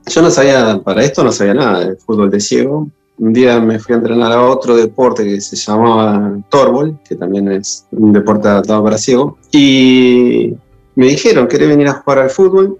yo 0.07 0.21
no 0.21 0.31
sabía, 0.31 0.79
para 0.83 1.03
esto 1.03 1.23
no 1.23 1.31
sabía 1.31 1.53
nada 1.53 1.89
de 1.89 1.95
fútbol 1.97 2.31
de 2.31 2.39
ciego. 2.39 2.89
Un 3.19 3.33
día 3.33 3.59
me 3.59 3.79
fui 3.79 3.93
a 3.93 3.97
entrenar 3.97 4.31
a 4.31 4.45
otro 4.45 4.75
deporte 4.75 5.23
que 5.23 5.41
se 5.41 5.55
llamaba 5.55 6.37
Torbol, 6.49 6.99
que 7.07 7.15
también 7.15 7.51
es 7.51 7.85
un 7.91 8.13
deporte 8.13 8.47
adaptado 8.47 8.83
para 8.83 8.97
ciego, 8.97 9.37
y 9.51 10.53
me 10.95 11.07
dijeron, 11.07 11.47
¿querés 11.47 11.69
venir 11.69 11.87
a 11.87 11.93
jugar 11.93 12.19
al 12.19 12.29
fútbol? 12.29 12.77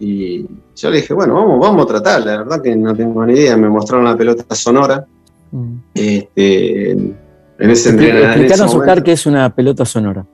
Y 0.00 0.46
yo 0.74 0.90
le 0.90 0.96
dije, 0.96 1.14
bueno, 1.14 1.34
vamos, 1.34 1.60
vamos 1.60 1.84
a 1.84 1.88
tratar, 1.88 2.26
la 2.26 2.38
verdad 2.38 2.60
que 2.60 2.74
no 2.74 2.94
tengo 2.94 3.24
ni 3.24 3.34
idea, 3.34 3.56
me 3.56 3.68
mostraron 3.68 4.04
la 4.04 4.16
pelota 4.16 4.54
sonora 4.54 5.06
Mm. 5.50 5.76
Este, 5.94 6.90
en 6.90 7.16
ese 7.58 7.90
Explicanos, 7.90 8.74
Oscar, 8.74 9.02
qué 9.02 9.12
es 9.12 9.26
una 9.26 9.54
pelota 9.54 9.84
sonora. 9.84 10.26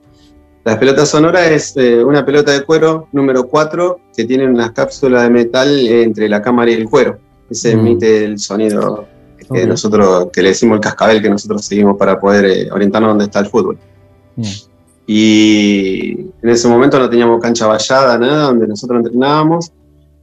La 0.65 0.79
pelota 0.79 1.05
sonora 1.05 1.49
es 1.49 1.75
eh, 1.75 2.03
una 2.03 2.25
pelota 2.25 2.51
de 2.51 2.63
cuero 2.63 3.07
número 3.11 3.47
4 3.47 3.99
que 4.15 4.23
tiene 4.25 4.47
una 4.47 4.73
cápsula 4.73 5.23
de 5.23 5.29
metal 5.29 5.87
entre 5.87 6.29
la 6.29 6.41
cámara 6.41 6.71
y 6.71 6.75
el 6.75 6.89
cuero. 6.89 7.17
Ese 7.49 7.75
mm. 7.75 7.79
emite 7.79 8.25
el 8.25 8.39
sonido 8.39 9.05
que 9.51 9.65
nosotros, 9.65 10.27
que 10.31 10.41
le 10.41 10.49
decimos 10.49 10.75
el 10.75 10.81
cascabel 10.81 11.21
que 11.21 11.29
nosotros 11.29 11.65
seguimos 11.65 11.97
para 11.97 12.19
poder 12.19 12.45
eh, 12.45 12.71
orientarnos 12.71 13.11
donde 13.11 13.25
está 13.25 13.39
el 13.39 13.47
fútbol. 13.47 13.77
Y 15.05 16.11
en 16.41 16.49
ese 16.49 16.67
momento 16.67 16.97
no 16.97 17.09
teníamos 17.09 17.41
cancha 17.41 17.67
vallada, 17.67 18.17
nada, 18.17 18.43
donde 18.45 18.67
nosotros 18.67 18.99
entrenábamos. 18.99 19.71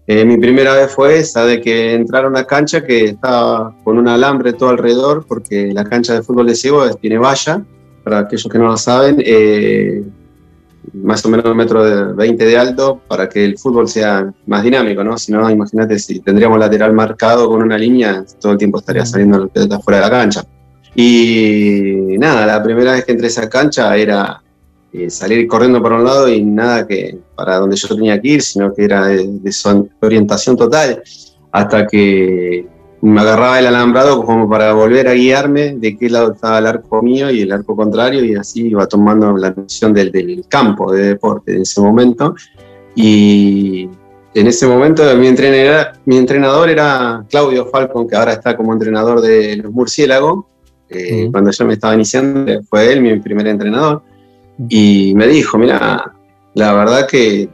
Eh, 0.06 0.24
mi 0.24 0.38
primera 0.38 0.74
vez 0.74 0.90
fue 0.90 1.18
esa, 1.18 1.44
de 1.44 1.60
que 1.60 1.94
entraron 1.94 2.34
a 2.34 2.38
una 2.38 2.46
cancha 2.46 2.84
que 2.84 3.04
estaba 3.04 3.76
con 3.84 3.98
un 3.98 4.08
alambre 4.08 4.52
todo 4.54 4.70
alrededor, 4.70 5.24
porque 5.26 5.72
la 5.72 5.84
cancha 5.84 6.14
de 6.14 6.22
fútbol 6.22 6.46
de 6.46 6.54
ciego 6.54 6.88
tiene 6.96 7.18
valla, 7.18 7.62
para 8.02 8.20
aquellos 8.20 8.50
que 8.50 8.58
no 8.58 8.66
lo 8.66 8.76
saben, 8.76 9.22
eh, 9.24 10.02
más 10.92 11.24
o 11.24 11.28
menos 11.28 11.46
un 11.46 11.56
metro 11.56 11.84
de 11.84 12.12
20 12.14 12.44
de 12.44 12.58
alto, 12.58 13.00
para 13.06 13.28
que 13.28 13.44
el 13.44 13.58
fútbol 13.58 13.88
sea 13.88 14.32
más 14.46 14.62
dinámico, 14.62 15.04
¿no? 15.04 15.16
Si 15.18 15.32
no, 15.32 15.48
imagínate 15.48 15.98
si 15.98 16.20
tendríamos 16.20 16.58
lateral 16.58 16.92
marcado 16.92 17.48
con 17.48 17.62
una 17.62 17.78
línea, 17.78 18.24
todo 18.40 18.52
el 18.52 18.58
tiempo 18.58 18.78
estaría 18.78 19.06
saliendo 19.06 19.38
la 19.38 19.46
pelota 19.46 19.78
fuera 19.80 19.98
de 19.98 20.04
la 20.04 20.10
cancha. 20.10 20.44
Y 20.94 22.16
nada, 22.18 22.46
la 22.46 22.62
primera 22.62 22.92
vez 22.92 23.04
que 23.04 23.12
entré 23.12 23.26
a 23.26 23.30
esa 23.30 23.48
cancha 23.48 23.96
era 23.96 24.42
eh, 24.92 25.08
salir 25.08 25.46
corriendo 25.46 25.80
para 25.80 25.96
un 25.96 26.04
lado 26.04 26.28
y 26.28 26.42
nada 26.42 26.86
que 26.86 27.16
para 27.36 27.58
donde 27.58 27.76
yo 27.76 27.88
tenía 27.88 28.20
que 28.20 28.28
ir, 28.28 28.42
sino 28.42 28.74
que 28.74 28.84
era 28.84 29.06
de, 29.06 29.30
orientación 30.00 30.56
total, 30.56 31.02
hasta 31.52 31.86
que 31.86 32.66
me 33.02 33.20
agarraba 33.20 33.58
el 33.58 33.66
alambrado 33.66 34.24
como 34.24 34.48
para 34.48 34.72
volver 34.74 35.08
a 35.08 35.14
guiarme 35.14 35.74
de 35.76 35.96
qué 35.96 36.10
lado 36.10 36.32
estaba 36.32 36.58
el 36.58 36.66
arco 36.66 37.02
mío 37.02 37.30
y 37.30 37.42
el 37.42 37.52
arco 37.52 37.74
contrario, 37.74 38.24
y 38.24 38.34
así 38.34 38.68
iba 38.68 38.86
tomando 38.86 39.36
la 39.36 39.50
noción 39.50 39.92
del, 39.92 40.12
del 40.12 40.44
campo 40.48 40.92
de 40.92 41.08
deporte 41.08 41.54
en 41.54 41.62
ese 41.62 41.80
momento. 41.80 42.34
Y 42.94 43.88
en 44.34 44.46
ese 44.46 44.66
momento 44.66 45.02
mi 45.16 45.28
entrenador, 45.28 45.92
mi 46.04 46.16
entrenador 46.16 46.68
era 46.68 47.24
Claudio 47.28 47.66
Falcon, 47.66 48.06
que 48.06 48.16
ahora 48.16 48.34
está 48.34 48.56
como 48.56 48.72
entrenador 48.72 49.20
de 49.20 49.56
los 49.56 49.72
murciélagos. 49.72 50.44
Eh, 50.88 51.28
cuando 51.30 51.50
yo 51.50 51.64
me 51.64 51.74
estaba 51.74 51.94
iniciando, 51.94 52.62
fue 52.68 52.92
él 52.92 53.00
mi 53.00 53.18
primer 53.20 53.46
entrenador. 53.46 54.02
Y 54.68 55.14
me 55.16 55.26
dijo, 55.26 55.56
mira, 55.56 56.12
la 56.54 56.72
verdad 56.74 57.06
que 57.06 57.48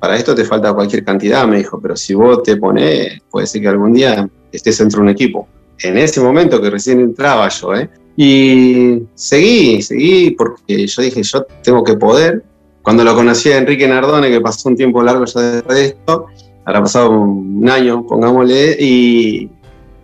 para 0.00 0.16
esto 0.16 0.34
te 0.34 0.44
falta 0.44 0.72
cualquier 0.72 1.04
cantidad, 1.04 1.46
me 1.46 1.58
dijo, 1.58 1.80
pero 1.80 1.96
si 1.96 2.14
vos 2.14 2.42
te 2.42 2.56
pones, 2.56 3.20
puede 3.30 3.46
ser 3.46 3.60
que 3.60 3.68
algún 3.68 3.92
día 3.92 4.28
estés 4.52 4.78
dentro 4.78 4.98
de 4.98 5.02
un 5.04 5.08
equipo. 5.10 5.48
En 5.82 5.98
ese 5.98 6.20
momento 6.20 6.60
que 6.60 6.70
recién 6.70 7.00
entraba 7.00 7.48
yo, 7.48 7.74
¿eh? 7.74 7.90
Y 8.16 9.02
seguí, 9.14 9.82
seguí, 9.82 10.30
porque 10.30 10.86
yo 10.86 11.02
dije, 11.02 11.22
yo 11.22 11.46
tengo 11.62 11.84
que 11.84 11.94
poder. 11.94 12.42
Cuando 12.82 13.04
lo 13.04 13.14
conocí 13.14 13.50
a 13.50 13.58
Enrique 13.58 13.86
Nardone, 13.86 14.30
que 14.30 14.40
pasó 14.40 14.68
un 14.68 14.76
tiempo 14.76 15.02
largo 15.02 15.26
ya 15.26 15.40
de 15.40 15.84
esto, 15.84 16.26
habrá 16.64 16.80
pasado 16.80 17.10
un 17.10 17.68
año, 17.68 18.06
pongámosle, 18.06 18.76
y 18.80 19.50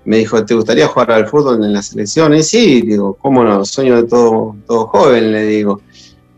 me 0.04 0.18
dijo, 0.18 0.44
¿te 0.44 0.54
gustaría 0.54 0.88
jugar 0.88 1.12
al 1.12 1.26
fútbol 1.26 1.64
en 1.64 1.72
la 1.72 1.82
selección? 1.82 2.34
Y 2.34 2.42
sí, 2.42 2.82
digo, 2.82 3.14
¿cómo 3.14 3.44
no? 3.44 3.64
Sueño 3.64 3.96
de 3.96 4.08
todo, 4.08 4.56
todo 4.66 4.86
joven, 4.88 5.32
le 5.32 5.46
digo. 5.46 5.80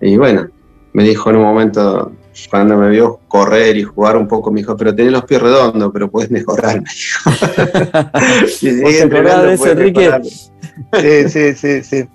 Y 0.00 0.16
bueno, 0.16 0.48
me 0.92 1.02
dijo 1.02 1.30
en 1.30 1.36
un 1.36 1.42
momento, 1.42 2.12
cuando 2.50 2.76
me 2.76 2.90
vio 2.90 3.20
correr 3.28 3.76
y 3.76 3.82
jugar 3.82 4.16
un 4.16 4.26
poco, 4.26 4.50
me 4.50 4.60
dijo, 4.60 4.76
pero 4.76 4.94
tenés 4.94 5.12
los 5.12 5.24
pies 5.24 5.40
redondos, 5.40 5.90
pero 5.92 6.10
puedes 6.10 6.30
mejorar, 6.30 6.82
me 6.82 6.90
dijo. 6.90 7.30
y 8.62 8.70
de 8.70 9.54
eso, 9.54 9.70
Enrique? 9.70 10.10
Sí, 11.00 11.28
sí, 11.28 11.54
sí, 11.54 11.82
sí. 11.82 12.08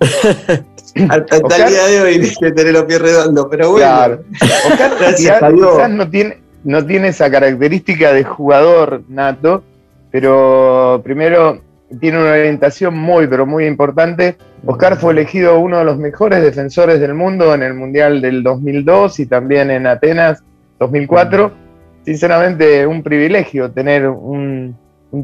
Hasta, 1.08 1.36
el 1.36 1.70
día 1.70 1.86
de 1.86 2.00
hoy 2.00 2.34
que 2.38 2.50
tener 2.50 2.72
los 2.72 2.84
pies 2.84 3.00
redondos, 3.00 3.46
pero 3.50 3.70
bueno. 3.70 3.86
Claro. 3.86 4.24
quizás 5.16 5.90
no 5.90 6.10
tiene, 6.10 6.38
no 6.64 6.84
tiene 6.84 7.08
esa 7.08 7.30
característica 7.30 8.12
de 8.12 8.24
jugador 8.24 9.02
nato, 9.08 9.62
pero 10.10 11.00
primero 11.04 11.62
tiene 12.00 12.18
una 12.18 12.32
orientación 12.32 12.96
muy, 12.96 13.26
pero 13.26 13.46
muy 13.46 13.66
importante. 13.66 14.36
Oscar 14.66 14.96
fue 14.96 15.12
elegido 15.12 15.58
uno 15.58 15.78
de 15.78 15.84
los 15.84 15.96
mejores 15.96 16.42
defensores 16.42 17.00
del 17.00 17.14
mundo 17.14 17.54
en 17.54 17.62
el 17.62 17.74
Mundial 17.74 18.20
del 18.20 18.42
2002 18.42 19.20
y 19.20 19.26
también 19.26 19.70
en 19.70 19.86
Atenas 19.86 20.42
2004. 20.78 21.50
Sinceramente, 22.04 22.86
un 22.86 23.02
privilegio 23.02 23.70
tener 23.70 24.08
un, 24.08 24.76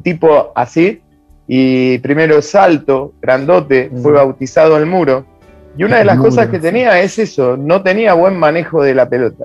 tipo 0.03 0.53
así. 0.55 1.03
Y 1.46 1.99
primero 1.99 2.42
salto, 2.42 3.12
grandote, 3.20 3.90
fue 4.03 4.12
bautizado 4.12 4.77
el 4.79 4.87
muro. 4.87 5.25
Y 5.77 5.85
una 5.85 5.99
de 5.99 6.05
las 6.05 6.18
cosas 6.18 6.49
que 6.49 6.59
tenía 6.59 7.01
es 7.01 7.18
eso, 7.18 7.57
no 7.57 7.83
tenía 7.83 8.14
buen 8.14 8.37
manejo 8.37 8.83
de 8.83 8.94
la 8.94 9.09
pelota. 9.09 9.44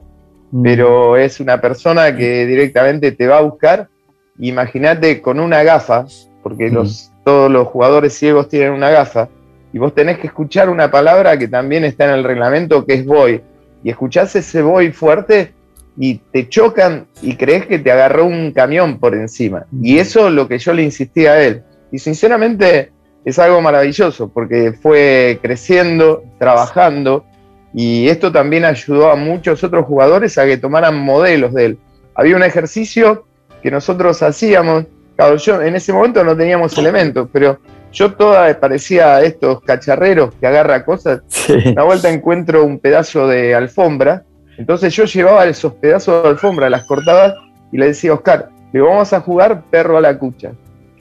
Pero 0.64 1.18
es 1.18 1.40
una 1.40 1.60
persona 1.62 2.16
que 2.16 2.46
directamente 2.46 3.12
te 3.12 3.28
va 3.28 3.38
a 3.38 3.42
buscar. 3.42 3.90
Imagínate 4.40 5.22
con 5.22 5.40
una 5.40 5.64
gafa, 5.64 6.06
porque 6.42 6.70
los 6.70 7.12
todos 7.24 7.52
los 7.52 7.68
jugadores 7.68 8.14
ciegos 8.14 8.50
tienen 8.50 8.72
una 8.72 8.90
gafa, 8.90 9.30
y 9.74 9.80
vos 9.80 9.94
tenés 9.94 10.20
que 10.20 10.28
escuchar 10.28 10.70
una 10.70 10.92
palabra 10.92 11.38
que 11.38 11.48
también 11.48 11.84
está 11.84 12.06
en 12.06 12.12
el 12.12 12.24
reglamento, 12.24 12.86
que 12.86 12.96
es 12.96 13.06
voy, 13.06 13.42
y 13.84 13.90
escuchás 13.90 14.36
ese 14.36 14.62
voy 14.62 14.92
fuerte 14.92 15.54
y 15.98 16.16
te 16.16 16.48
chocan 16.50 17.08
y 17.22 17.36
crees 17.36 17.66
que 17.66 17.80
te 17.80 17.92
agarró 17.92 18.26
un 18.26 18.52
camión 18.52 19.00
por 19.00 19.16
encima. 19.16 19.66
Y 19.82 20.00
eso 20.00 20.28
es 20.28 20.34
lo 20.34 20.48
que 20.48 20.58
yo 20.58 20.74
le 20.74 20.84
insistí 20.84 21.26
a 21.26 21.42
él. 21.42 21.64
Y 21.92 22.00
sinceramente 22.00 22.92
es 23.26 23.40
algo 23.40 23.62
maravilloso, 23.62 24.30
porque 24.30 24.74
fue 24.74 25.40
creciendo, 25.42 26.24
trabajando, 26.40 27.26
y 27.74 28.10
esto 28.10 28.32
también 28.32 28.66
ayudó 28.66 29.12
a 29.12 29.16
muchos 29.16 29.64
otros 29.64 29.86
jugadores 29.86 30.38
a 30.38 30.46
que 30.46 30.58
tomaran 30.58 30.98
modelos 30.98 31.54
de 31.54 31.66
él. 31.66 31.78
Había 32.16 32.36
un 32.36 32.44
ejercicio 32.44 33.26
que 33.62 33.72
nosotros 33.72 34.22
hacíamos, 34.24 34.86
yo 35.46 35.62
en 35.62 35.76
ese 35.76 35.94
momento 35.94 36.24
no 36.24 36.36
teníamos 36.36 36.78
elementos, 36.78 37.30
pero 37.32 37.60
yo 37.92 38.14
toda 38.14 38.60
parecía 38.60 39.16
a 39.16 39.22
estos 39.22 39.62
cacharreros 39.62 40.34
que 40.36 40.48
agarra 40.48 40.86
cosas. 40.86 41.22
Una 41.66 41.84
vuelta 41.84 42.10
encuentro 42.10 42.64
un 42.64 42.80
pedazo 42.80 43.28
de 43.28 43.54
alfombra, 43.54 44.24
entonces 44.58 44.96
yo 44.96 45.06
llevaba 45.06 45.46
esos 45.46 45.74
pedazos 45.74 46.24
de 46.24 46.30
alfombra, 46.30 46.70
las 46.70 46.86
cortaba 46.86 47.34
y 47.72 47.78
le 47.78 47.88
decía 47.88 48.14
Oscar, 48.14 48.50
le 48.72 48.82
vamos 48.82 49.12
a 49.14 49.22
jugar 49.22 49.64
perro 49.70 49.98
a 49.98 50.02
la 50.02 50.18
cucha. 50.18 50.52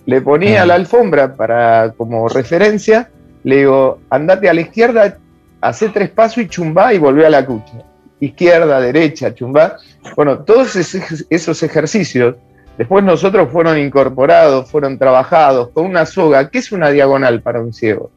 Le 0.06 0.20
ponía 0.20 0.62
ah. 0.62 0.66
la 0.66 0.74
alfombra 0.74 1.36
para 1.36 1.92
como 1.96 2.28
referencia, 2.28 3.10
le 3.44 3.58
digo, 3.58 4.00
andate 4.10 4.48
a 4.48 4.54
la 4.54 4.62
izquierda, 4.62 5.18
hace 5.60 5.88
tres 5.88 6.10
pasos 6.10 6.38
y 6.38 6.48
chumbá 6.48 6.94
y 6.94 6.98
volvé 6.98 7.26
a 7.26 7.30
la 7.30 7.44
cucha. 7.44 7.84
Izquierda, 8.18 8.80
derecha, 8.80 9.34
chumbá. 9.34 9.76
Bueno, 10.16 10.40
todos 10.40 10.76
esos 10.76 11.62
ejercicios 11.62 12.36
Después 12.80 13.04
nosotros 13.04 13.50
fueron 13.52 13.76
incorporados, 13.76 14.70
fueron 14.70 14.96
trabajados 14.96 15.68
con 15.68 15.84
una 15.84 16.06
soga. 16.06 16.48
¿Qué 16.48 16.60
es 16.60 16.72
una 16.72 16.88
diagonal 16.88 17.42
para 17.42 17.60
un 17.60 17.74
ciego? 17.74 18.10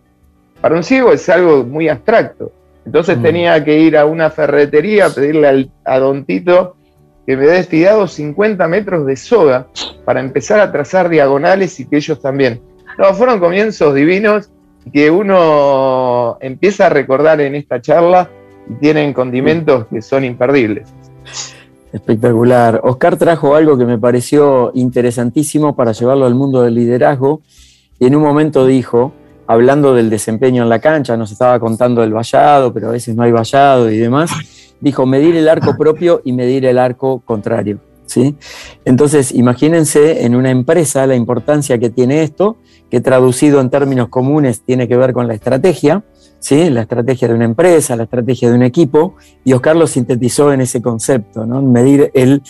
Para 0.62 0.76
un 0.76 0.84
ciego 0.84 1.12
es 1.12 1.28
algo 1.28 1.66
muy 1.66 1.90
abstracto. 1.90 2.50
Entonces 2.86 3.18
mm. 3.18 3.22
tenía 3.22 3.62
que 3.62 3.78
ir 3.78 3.98
a 3.98 4.06
una 4.06 4.30
ferretería, 4.30 5.10
pedirle 5.10 5.48
al, 5.50 5.72
a 5.84 6.00
Don 6.00 6.24
Tito 6.24 6.78
que 7.28 7.36
me 7.36 7.50
había 7.50 7.62
tirado 7.66 8.08
50 8.08 8.66
metros 8.70 9.06
de 9.06 9.18
soga 9.18 9.68
para 10.06 10.22
empezar 10.22 10.62
a 10.62 10.72
trazar 10.72 11.10
diagonales 11.10 11.78
y 11.82 11.86
que 11.86 11.98
ellos 11.98 12.22
también. 12.22 12.62
No, 12.98 13.14
fueron 13.16 13.42
comienzos 13.42 13.94
divinos 13.94 14.50
que 14.94 15.12
uno 15.12 16.38
empieza 16.40 16.86
a 16.86 16.90
recordar 16.90 17.42
en 17.42 17.56
esta 17.56 17.82
charla 17.82 18.30
y 18.70 18.76
tienen 18.76 19.12
condimentos 19.12 19.88
que 19.88 20.02
son 20.02 20.24
imperdibles. 20.24 20.88
Espectacular. 21.94 22.82
Oscar 22.84 23.18
trajo 23.18 23.54
algo 23.54 23.78
que 23.78 23.86
me 23.86 24.00
pareció 24.00 24.72
interesantísimo 24.74 25.76
para 25.76 25.92
llevarlo 25.92 26.26
al 26.26 26.34
mundo 26.34 26.64
del 26.64 26.74
liderazgo 26.74 27.42
y 28.00 28.08
en 28.08 28.16
un 28.16 28.24
momento 28.24 28.66
dijo, 28.66 29.14
hablando 29.46 29.94
del 29.94 30.10
desempeño 30.10 30.64
en 30.64 30.70
la 30.70 30.80
cancha, 30.80 31.16
nos 31.16 31.32
estaba 31.32 31.60
contando 31.60 32.04
el 32.04 32.12
vallado, 32.12 32.74
pero 32.74 32.90
a 32.90 32.92
veces 32.92 33.16
no 33.16 33.22
hay 33.22 33.32
vallado 33.32 33.92
y 33.92 33.98
demás, 34.00 34.32
dijo 34.82 35.06
medir 35.06 35.36
el 35.36 35.48
arco 35.48 35.78
propio 35.78 36.24
y 36.26 36.34
medir 36.34 36.66
el 36.66 36.80
arco 36.80 37.22
contrario. 37.24 37.78
¿sí? 38.08 38.36
Entonces, 38.86 39.32
imagínense 39.32 40.26
en 40.26 40.36
una 40.36 40.50
empresa 40.50 41.06
la 41.06 41.16
importancia 41.16 41.78
que 41.78 41.92
tiene 41.92 42.24
esto, 42.24 42.58
que 42.90 43.02
traducido 43.02 43.62
en 43.62 43.70
términos 43.70 44.10
comunes 44.10 44.62
tiene 44.62 44.88
que 44.88 44.98
ver 44.98 45.14
con 45.14 45.28
la 45.28 45.36
estrategia, 45.36 46.04
¿sí? 46.44 46.70
la 46.70 46.82
estrategia 46.82 47.30
de 47.30 47.34
una 47.34 47.46
empresa, 47.46 47.96
la 47.96 48.04
estrategia 48.04 48.50
de 48.50 48.56
un 48.56 48.64
equipo, 48.64 49.16
y 49.46 49.54
Oscar 49.54 49.78
lo 49.78 49.88
sintetizó 49.88 50.52
en 50.52 50.60
ese 50.60 50.82
concepto, 50.82 51.46
¿no? 51.46 51.62
medir 51.62 52.12
el 52.14 52.44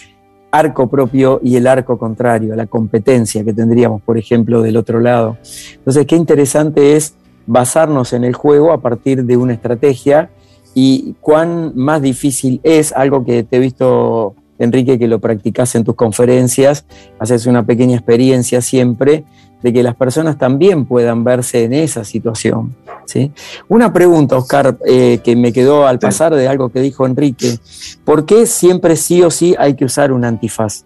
arco 0.50 0.90
propio 0.90 1.40
y 1.44 1.56
el 1.58 1.68
arco 1.68 1.98
contrario, 1.98 2.56
la 2.56 2.66
competencia 2.66 3.44
que 3.44 3.54
tendríamos, 3.54 4.02
por 4.02 4.18
ejemplo, 4.18 4.64
del 4.64 4.78
otro 4.78 5.00
lado. 5.00 5.38
Entonces, 5.76 6.08
qué 6.08 6.16
interesante 6.16 6.96
es 6.96 7.16
basarnos 7.46 8.14
en 8.14 8.24
el 8.24 8.34
juego 8.34 8.72
a 8.72 8.82
partir 8.82 9.26
de 9.26 9.38
una 9.38 9.54
estrategia 9.54 10.32
y 10.74 11.16
cuán 11.22 11.74
más 11.76 12.02
difícil 12.02 12.62
es, 12.64 12.94
algo 12.94 13.24
que 13.24 13.44
te 13.44 13.58
he 13.58 13.60
visto, 13.60 14.34
Enrique, 14.60 15.00
que 15.00 15.08
lo 15.08 15.20
practicas 15.20 15.76
en 15.76 15.84
tus 15.84 15.96
conferencias, 15.96 16.86
haces 17.20 17.46
una 17.46 17.66
pequeña 17.66 17.98
experiencia 17.98 18.62
siempre, 18.62 19.24
de 19.62 19.72
que 19.72 19.82
las 19.82 19.96
personas 19.96 20.38
también 20.38 20.86
puedan 20.86 21.24
verse 21.24 21.64
en 21.64 21.74
esa 21.74 22.04
situación. 22.04 22.76
¿sí? 23.06 23.32
Una 23.70 23.94
pregunta, 23.94 24.38
Oscar, 24.38 24.78
eh, 24.86 25.20
que 25.24 25.36
me 25.36 25.54
quedó 25.54 25.88
al 25.88 26.00
pasar 26.00 26.36
de 26.36 26.48
algo 26.48 26.70
que 26.70 26.82
dijo 26.82 27.06
Enrique. 27.06 27.58
¿Por 28.04 28.26
qué 28.26 28.46
siempre 28.46 28.98
sí 28.98 29.24
o 29.24 29.32
sí 29.32 29.56
hay 29.58 29.76
que 29.76 29.86
usar 29.86 30.12
un 30.12 30.26
antifaz? 30.26 30.84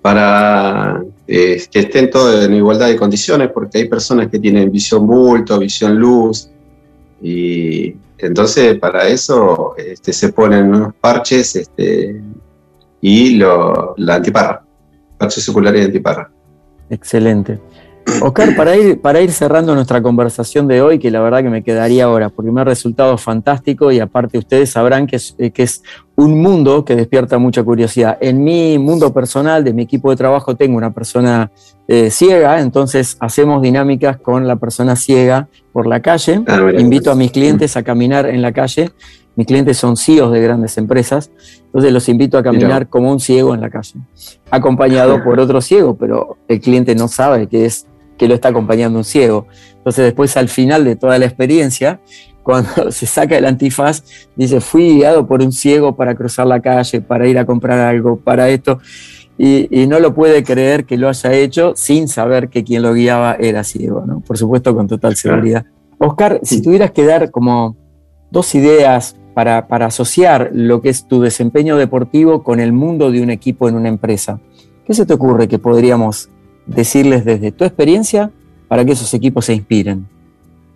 Para 0.00 1.02
eh, 1.26 1.62
que 1.70 1.80
estén 1.80 2.10
todos 2.10 2.44
en 2.44 2.54
igualdad 2.54 2.88
de 2.88 2.96
condiciones, 2.96 3.50
porque 3.52 3.78
hay 3.78 3.88
personas 3.88 4.28
que 4.28 4.38
tienen 4.38 4.70
visión 4.70 5.06
bulto, 5.06 5.58
visión 5.58 5.96
luz, 5.96 6.48
y 7.20 7.94
entonces 8.18 8.78
para 8.78 9.06
eso 9.06 9.74
este, 9.76 10.12
se 10.12 10.32
ponen 10.32 10.74
unos 10.74 10.94
parches 10.94 11.54
este, 11.54 12.20
y 13.02 13.34
lo, 13.34 13.94
la 13.98 14.14
antiparra, 14.14 14.64
parche 15.18 15.42
circular 15.42 15.76
y 15.76 15.82
antiparra. 15.82 16.30
Excelente. 16.88 17.60
Oscar, 18.20 18.56
para 18.56 18.76
ir, 18.76 19.00
para 19.00 19.20
ir 19.20 19.30
cerrando 19.32 19.74
nuestra 19.74 20.02
conversación 20.02 20.66
de 20.66 20.82
hoy, 20.82 20.98
que 20.98 21.10
la 21.10 21.20
verdad 21.20 21.42
que 21.42 21.50
me 21.50 21.62
quedaría 21.62 22.04
ahora, 22.04 22.28
porque 22.28 22.50
me 22.50 22.60
ha 22.60 22.64
resultado 22.64 23.16
fantástico 23.16 23.92
y 23.92 24.00
aparte 24.00 24.38
ustedes 24.38 24.70
sabrán 24.70 25.06
que 25.06 25.16
es, 25.16 25.34
eh, 25.38 25.50
que 25.50 25.62
es 25.62 25.82
un 26.16 26.40
mundo 26.40 26.84
que 26.84 26.96
despierta 26.96 27.38
mucha 27.38 27.62
curiosidad. 27.62 28.18
En 28.20 28.42
mi 28.42 28.78
mundo 28.78 29.12
personal, 29.12 29.64
de 29.64 29.72
mi 29.72 29.82
equipo 29.82 30.10
de 30.10 30.16
trabajo, 30.16 30.56
tengo 30.56 30.76
una 30.76 30.92
persona 30.92 31.50
eh, 31.88 32.10
ciega, 32.10 32.60
entonces 32.60 33.16
hacemos 33.20 33.62
dinámicas 33.62 34.16
con 34.16 34.46
la 34.46 34.56
persona 34.56 34.96
ciega 34.96 35.48
por 35.72 35.86
la 35.86 36.00
calle. 36.00 36.42
Ah, 36.46 36.70
Invito 36.76 37.10
a 37.10 37.14
mis 37.14 37.30
clientes 37.30 37.76
a 37.76 37.82
caminar 37.82 38.26
en 38.26 38.42
la 38.42 38.52
calle. 38.52 38.90
Mis 39.34 39.46
clientes 39.46 39.78
son 39.78 39.96
CEOs 39.96 40.32
de 40.32 40.40
grandes 40.40 40.76
empresas, 40.76 41.30
entonces 41.66 41.92
los 41.92 42.08
invito 42.08 42.36
a 42.36 42.42
caminar 42.42 42.88
como 42.88 43.10
un 43.10 43.18
ciego 43.18 43.54
en 43.54 43.62
la 43.62 43.70
calle, 43.70 43.94
acompañado 44.50 45.24
por 45.24 45.40
otro 45.40 45.60
ciego, 45.60 45.96
pero 45.96 46.36
el 46.48 46.60
cliente 46.60 46.94
no 46.94 47.08
sabe 47.08 47.46
que 47.46 47.64
es 47.64 47.86
que 48.18 48.28
lo 48.28 48.34
está 48.34 48.48
acompañando 48.48 48.98
un 48.98 49.04
ciego. 49.04 49.46
Entonces 49.78 50.04
después 50.04 50.36
al 50.36 50.48
final 50.48 50.84
de 50.84 50.96
toda 50.96 51.18
la 51.18 51.24
experiencia, 51.24 52.00
cuando 52.42 52.90
se 52.90 53.06
saca 53.06 53.38
el 53.38 53.46
antifaz, 53.46 54.04
dice, 54.36 54.60
fui 54.60 54.96
guiado 54.96 55.26
por 55.26 55.42
un 55.42 55.52
ciego 55.52 55.96
para 55.96 56.14
cruzar 56.14 56.46
la 56.46 56.60
calle, 56.60 57.00
para 57.00 57.26
ir 57.26 57.38
a 57.38 57.46
comprar 57.46 57.78
algo, 57.78 58.16
para 58.16 58.48
esto. 58.48 58.78
Y, 59.38 59.86
no 59.88 59.98
lo 59.98 60.14
puede 60.14 60.44
creer 60.44 60.84
que 60.84 60.96
lo 60.96 61.08
haya 61.08 61.32
hecho 61.32 61.72
sin 61.74 62.06
saber 62.06 62.48
que 62.48 62.62
quien 62.62 62.82
lo 62.82 62.92
guiaba 62.92 63.34
era 63.40 63.64
ciego, 63.64 64.04
¿no? 64.06 64.20
Por 64.20 64.38
supuesto, 64.38 64.74
con 64.74 64.86
total 64.86 65.16
seguridad. 65.16 65.64
Oscar, 65.98 66.38
si 66.44 66.62
tuvieras 66.62 66.92
que 66.92 67.04
dar 67.04 67.30
como 67.30 67.76
dos 68.30 68.54
ideas 68.54 69.16
para, 69.34 69.68
para 69.68 69.86
asociar 69.86 70.50
lo 70.52 70.82
que 70.82 70.88
es 70.88 71.06
tu 71.06 71.20
desempeño 71.20 71.76
deportivo 71.76 72.42
con 72.42 72.60
el 72.60 72.72
mundo 72.72 73.10
de 73.10 73.22
un 73.22 73.30
equipo 73.30 73.68
en 73.68 73.76
una 73.76 73.88
empresa, 73.88 74.40
¿qué 74.86 74.94
se 74.94 75.06
te 75.06 75.14
ocurre 75.14 75.48
que 75.48 75.58
podríamos 75.58 76.28
decirles 76.66 77.24
desde 77.24 77.52
tu 77.52 77.64
experiencia 77.64 78.30
para 78.68 78.84
que 78.84 78.92
esos 78.92 79.12
equipos 79.14 79.46
se 79.46 79.54
inspiren? 79.54 80.06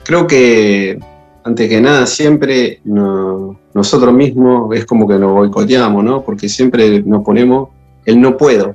Creo 0.04 0.26
que, 0.26 0.98
antes 1.44 1.68
que 1.68 1.80
nada, 1.80 2.06
siempre 2.06 2.80
nosotros 2.84 4.14
mismos 4.14 4.74
es 4.76 4.84
como 4.84 5.06
que 5.08 5.18
nos 5.18 5.32
boicoteamos, 5.32 6.04
¿no? 6.04 6.22
Porque 6.22 6.48
siempre 6.48 7.02
nos 7.02 7.24
ponemos 7.24 7.68
el 8.04 8.20
no 8.20 8.36
puedo, 8.36 8.74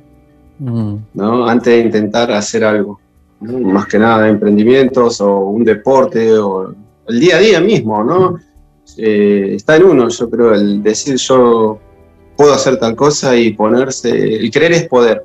mm. 0.59 0.95
¿no? 1.13 1.47
Antes 1.47 1.73
de 1.73 1.79
intentar 1.79 2.31
hacer 2.31 2.63
algo. 2.63 2.99
Más 3.39 3.87
que 3.87 3.97
nada 3.97 4.27
emprendimientos 4.27 5.19
o 5.21 5.39
un 5.39 5.63
deporte 5.63 6.31
o 6.37 6.75
el 7.07 7.19
día 7.19 7.37
a 7.37 7.39
día 7.39 7.61
mismo, 7.61 8.03
¿no? 8.03 8.37
Eh, 8.97 9.53
está 9.55 9.77
en 9.77 9.83
uno, 9.83 10.09
yo 10.09 10.29
creo, 10.29 10.53
el 10.53 10.83
decir 10.83 11.15
yo 11.15 11.79
puedo 12.35 12.53
hacer 12.53 12.77
tal 12.77 12.95
cosa 12.95 13.35
y 13.35 13.53
ponerse, 13.53 14.09
el 14.09 14.49
querer 14.51 14.71
es 14.73 14.87
poder 14.87 15.23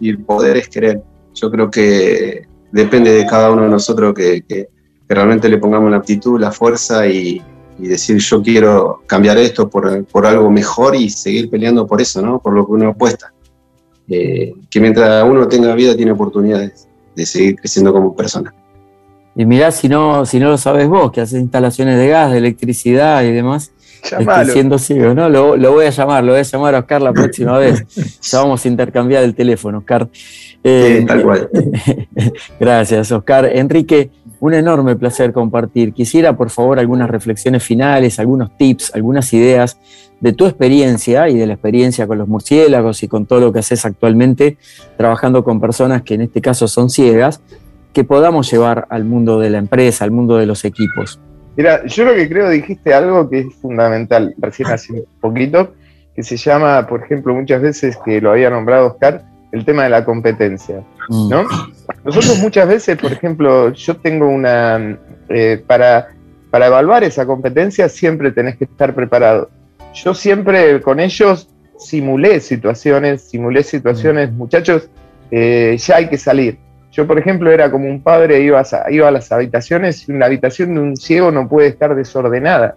y 0.00 0.10
el 0.10 0.18
poder 0.18 0.56
es 0.56 0.68
querer. 0.68 1.02
Yo 1.34 1.50
creo 1.50 1.70
que 1.70 2.46
depende 2.72 3.12
de 3.12 3.26
cada 3.26 3.50
uno 3.50 3.62
de 3.62 3.68
nosotros 3.68 4.14
que, 4.14 4.68
realmente 5.08 5.48
le 5.48 5.58
pongamos 5.58 5.90
la 5.90 5.98
aptitud, 5.98 6.40
la 6.40 6.50
fuerza 6.50 7.06
y, 7.06 7.40
decir 7.78 8.16
yo 8.16 8.42
quiero 8.42 9.02
cambiar 9.06 9.36
esto 9.36 9.68
por, 9.68 10.26
algo 10.26 10.50
mejor 10.50 10.96
y 10.96 11.10
seguir 11.10 11.50
peleando 11.50 11.86
por 11.86 12.00
eso, 12.00 12.22
¿no? 12.22 12.40
Por 12.40 12.54
lo 12.54 12.66
que 12.66 12.72
uno 12.72 12.88
apuesta. 12.88 13.32
Eh, 14.08 14.54
que 14.70 14.80
mientras 14.80 15.24
uno 15.24 15.46
tenga 15.46 15.74
vida 15.74 15.94
tiene 15.96 16.12
oportunidades 16.12 16.88
de 17.14 17.26
seguir 17.26 17.56
creciendo 17.56 17.92
como 17.92 18.16
persona. 18.16 18.54
Y 19.36 19.44
mirá, 19.44 19.70
si 19.70 19.88
no, 19.88 20.24
si 20.24 20.40
no 20.40 20.50
lo 20.50 20.58
sabes 20.58 20.88
vos, 20.88 21.12
que 21.12 21.20
haces 21.20 21.40
instalaciones 21.40 21.98
de 21.98 22.08
gas, 22.08 22.32
de 22.32 22.38
electricidad 22.38 23.22
y 23.22 23.32
demás, 23.32 23.72
siendo 24.52 24.78
ciego, 24.78 25.14
¿no? 25.14 25.28
Lo, 25.28 25.56
lo, 25.56 25.72
voy 25.72 25.86
a 25.86 25.90
llamar, 25.90 26.24
lo 26.24 26.32
voy 26.32 26.40
a 26.40 26.44
llamar 26.44 26.74
a 26.74 26.78
Oscar 26.80 27.02
la 27.02 27.12
próxima 27.12 27.58
vez. 27.58 27.84
Ya 28.22 28.38
vamos 28.40 28.64
a 28.64 28.68
intercambiar 28.68 29.24
el 29.24 29.34
teléfono, 29.34 29.78
Oscar. 29.78 30.08
Eh, 30.64 31.04
tal 31.06 31.22
cual. 31.22 31.50
gracias, 32.60 33.12
Oscar. 33.12 33.44
Enrique, 33.46 34.10
un 34.40 34.54
enorme 34.54 34.96
placer 34.96 35.32
compartir. 35.32 35.92
Quisiera, 35.92 36.36
por 36.36 36.50
favor, 36.50 36.78
algunas 36.78 37.10
reflexiones 37.10 37.62
finales, 37.62 38.18
algunos 38.18 38.56
tips, 38.56 38.94
algunas 38.94 39.32
ideas 39.32 39.78
de 40.20 40.32
tu 40.32 40.46
experiencia 40.46 41.28
y 41.28 41.36
de 41.36 41.46
la 41.46 41.52
experiencia 41.54 42.06
con 42.06 42.18
los 42.18 42.26
murciélagos 42.26 43.02
y 43.02 43.08
con 43.08 43.26
todo 43.26 43.40
lo 43.40 43.52
que 43.52 43.58
haces 43.58 43.84
actualmente 43.84 44.56
trabajando 44.96 45.44
con 45.44 45.60
personas 45.60 46.02
que 46.02 46.14
en 46.14 46.22
este 46.22 46.40
caso 46.40 46.68
son 46.68 46.88
ciegas, 46.88 47.42
que 47.96 48.04
podamos 48.04 48.50
llevar 48.50 48.86
al 48.90 49.04
mundo 49.06 49.40
de 49.40 49.48
la 49.48 49.56
empresa, 49.56 50.04
al 50.04 50.10
mundo 50.10 50.36
de 50.36 50.44
los 50.44 50.66
equipos. 50.66 51.18
Mira, 51.56 51.86
yo 51.86 52.04
lo 52.04 52.14
que 52.14 52.28
creo 52.28 52.50
dijiste 52.50 52.92
algo 52.92 53.30
que 53.30 53.38
es 53.38 53.54
fundamental 53.54 54.34
recién 54.36 54.68
hace 54.68 54.92
un 54.92 55.06
poquito, 55.18 55.72
que 56.14 56.22
se 56.22 56.36
llama, 56.36 56.86
por 56.86 57.02
ejemplo, 57.02 57.32
muchas 57.34 57.62
veces 57.62 57.98
que 58.04 58.20
lo 58.20 58.32
había 58.32 58.50
nombrado 58.50 58.88
Oscar, 58.88 59.24
el 59.50 59.64
tema 59.64 59.84
de 59.84 59.88
la 59.88 60.04
competencia, 60.04 60.84
mm. 61.08 61.30
¿no? 61.30 61.46
Nosotros 62.04 62.38
muchas 62.38 62.68
veces, 62.68 62.98
por 62.98 63.12
ejemplo, 63.12 63.72
yo 63.72 63.96
tengo 63.96 64.28
una, 64.28 64.98
eh, 65.30 65.64
para, 65.66 66.08
para 66.50 66.66
evaluar 66.66 67.02
esa 67.02 67.24
competencia 67.24 67.88
siempre 67.88 68.30
tenés 68.30 68.58
que 68.58 68.64
estar 68.64 68.94
preparado. 68.94 69.48
Yo 69.94 70.12
siempre 70.12 70.82
con 70.82 71.00
ellos 71.00 71.48
simulé 71.78 72.40
situaciones, 72.40 73.22
simulé 73.22 73.62
situaciones, 73.62 74.30
mm. 74.30 74.36
muchachos, 74.36 74.90
eh, 75.30 75.78
ya 75.78 75.96
hay 75.96 76.10
que 76.10 76.18
salir. 76.18 76.58
Yo, 76.96 77.06
por 77.06 77.18
ejemplo, 77.18 77.50
era 77.50 77.70
como 77.70 77.90
un 77.90 78.00
padre, 78.00 78.40
iba 78.40 78.58
a, 78.58 78.90
iba 78.90 79.08
a 79.08 79.10
las 79.10 79.30
habitaciones 79.30 80.08
y 80.08 80.12
una 80.12 80.24
habitación 80.24 80.74
de 80.74 80.80
un 80.80 80.96
ciego 80.96 81.30
no 81.30 81.46
puede 81.46 81.68
estar 81.68 81.94
desordenada. 81.94 82.76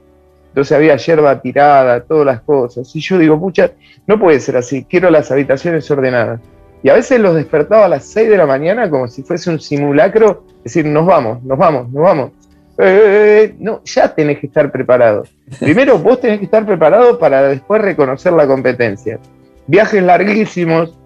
Entonces 0.50 0.76
había 0.76 0.98
hierba 0.98 1.40
tirada, 1.42 2.02
todas 2.02 2.26
las 2.26 2.42
cosas. 2.42 2.94
Y 2.94 3.00
yo 3.00 3.18
digo, 3.18 3.40
pucha, 3.40 3.72
no 4.08 4.20
puede 4.20 4.42
ser 4.42 4.58
así, 4.58 4.84
quiero 4.84 5.10
las 5.10 5.32
habitaciones 5.32 5.90
ordenadas. 5.90 6.42
Y 6.84 6.90
a 6.90 6.96
veces 6.96 7.22
los 7.22 7.34
despertaba 7.34 7.86
a 7.86 7.88
las 7.88 8.04
6 8.08 8.30
de 8.30 8.36
la 8.36 8.46
mañana 8.46 8.90
como 8.90 9.08
si 9.08 9.24
fuese 9.24 9.52
un 9.52 9.60
simulacro, 9.62 10.44
decir, 10.66 10.86
nos 10.86 11.06
vamos, 11.06 11.42
nos 11.44 11.58
vamos, 11.58 11.90
nos 11.90 12.04
vamos. 12.04 12.32
Eh, 12.78 12.84
eh, 12.84 13.44
eh, 13.44 13.56
no, 13.58 13.82
ya 13.86 14.14
tenés 14.14 14.40
que 14.40 14.48
estar 14.48 14.70
preparado. 14.70 15.24
Primero 15.62 15.98
vos 15.98 16.20
tenés 16.20 16.40
que 16.40 16.46
estar 16.46 16.66
preparado 16.66 17.18
para 17.20 17.44
después 17.44 17.82
reconocer 17.82 18.34
la 18.34 18.46
competencia. 18.46 19.18
Viajes 19.66 20.04
larguísimos, 20.04 20.98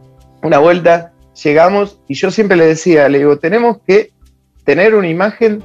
una 0.41 0.57
vuelta, 0.57 1.12
llegamos 1.41 1.99
y 2.07 2.15
yo 2.15 2.31
siempre 2.31 2.57
le 2.57 2.65
decía, 2.65 3.09
le 3.09 3.19
digo, 3.19 3.37
tenemos 3.37 3.77
que 3.85 4.11
tener 4.63 4.95
una 4.95 5.07
imagen 5.07 5.61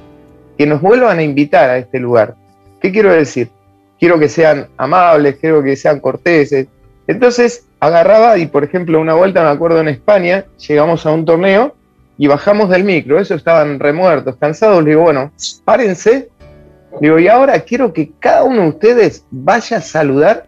que 0.57 0.66
nos 0.66 0.81
vuelvan 0.81 1.18
a 1.18 1.22
invitar 1.22 1.70
a 1.70 1.78
este 1.78 1.98
lugar. 1.98 2.35
¿Qué 2.81 2.92
quiero 2.92 3.12
decir? 3.12 3.50
Quiero 3.98 4.18
que 4.18 4.28
sean 4.28 4.68
amables, 4.76 5.37
quiero 5.40 5.62
que 5.62 5.76
sean 5.76 6.00
corteses. 6.00 6.66
Entonces, 7.07 7.66
agarraba 7.81 8.38
y, 8.38 8.46
por 8.46 8.64
ejemplo, 8.64 9.00
una 9.00 9.14
vuelta, 9.14 9.42
me 9.42 9.50
acuerdo 9.50 9.81
en 9.81 9.88
España, 9.88 10.44
llegamos 10.66 11.07
a 11.07 11.12
un 11.12 11.24
torneo 11.24 11.74
y 12.16 12.26
bajamos 12.26 12.68
del 12.68 12.85
micro, 12.85 13.20
esos 13.20 13.38
estaban 13.38 13.78
remuertos, 13.78 14.37
cansados, 14.37 14.83
le 14.83 14.90
digo, 14.90 15.02
bueno, 15.02 15.31
párense, 15.64 16.28
digo, 17.00 17.18
y 17.18 17.28
ahora 17.28 17.61
quiero 17.61 17.92
que 17.92 18.11
cada 18.18 18.42
uno 18.42 18.62
de 18.62 18.68
ustedes 18.68 19.24
vaya 19.31 19.76
a 19.76 19.81
saludar 19.81 20.46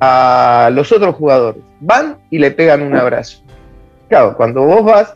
a 0.00 0.70
los 0.72 0.90
otros 0.90 1.14
jugadores. 1.14 1.62
Van 1.80 2.16
y 2.30 2.38
le 2.38 2.50
pegan 2.50 2.82
un 2.82 2.96
abrazo. 2.96 3.41
Claro, 4.12 4.36
cuando 4.36 4.60
vos 4.64 4.84
vas, 4.84 5.14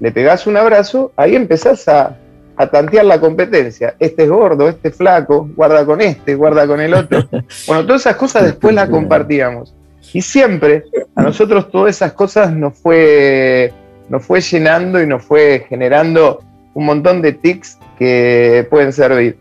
le 0.00 0.10
pegás 0.10 0.46
un 0.46 0.56
abrazo, 0.56 1.12
ahí 1.16 1.36
empezás 1.36 1.86
a, 1.86 2.16
a 2.56 2.66
tantear 2.66 3.04
la 3.04 3.20
competencia. 3.20 3.94
Este 3.98 4.22
es 4.22 4.30
gordo, 4.30 4.70
este 4.70 4.88
es 4.88 4.96
flaco, 4.96 5.50
guarda 5.54 5.84
con 5.84 6.00
este, 6.00 6.34
guarda 6.34 6.66
con 6.66 6.80
el 6.80 6.94
otro. 6.94 7.28
Bueno, 7.66 7.84
todas 7.84 8.00
esas 8.00 8.16
cosas 8.16 8.44
después 8.44 8.74
las 8.74 8.88
compartíamos. 8.88 9.74
Y 10.14 10.22
siempre 10.22 10.84
a 11.14 11.24
nosotros 11.24 11.70
todas 11.70 11.94
esas 11.94 12.14
cosas 12.14 12.50
nos 12.50 12.78
fue, 12.78 13.70
nos 14.08 14.24
fue 14.24 14.40
llenando 14.40 15.02
y 15.02 15.06
nos 15.06 15.22
fue 15.22 15.66
generando 15.68 16.42
un 16.72 16.86
montón 16.86 17.20
de 17.20 17.34
tics 17.34 17.78
que 17.98 18.66
pueden 18.70 18.94
servir. 18.94 19.36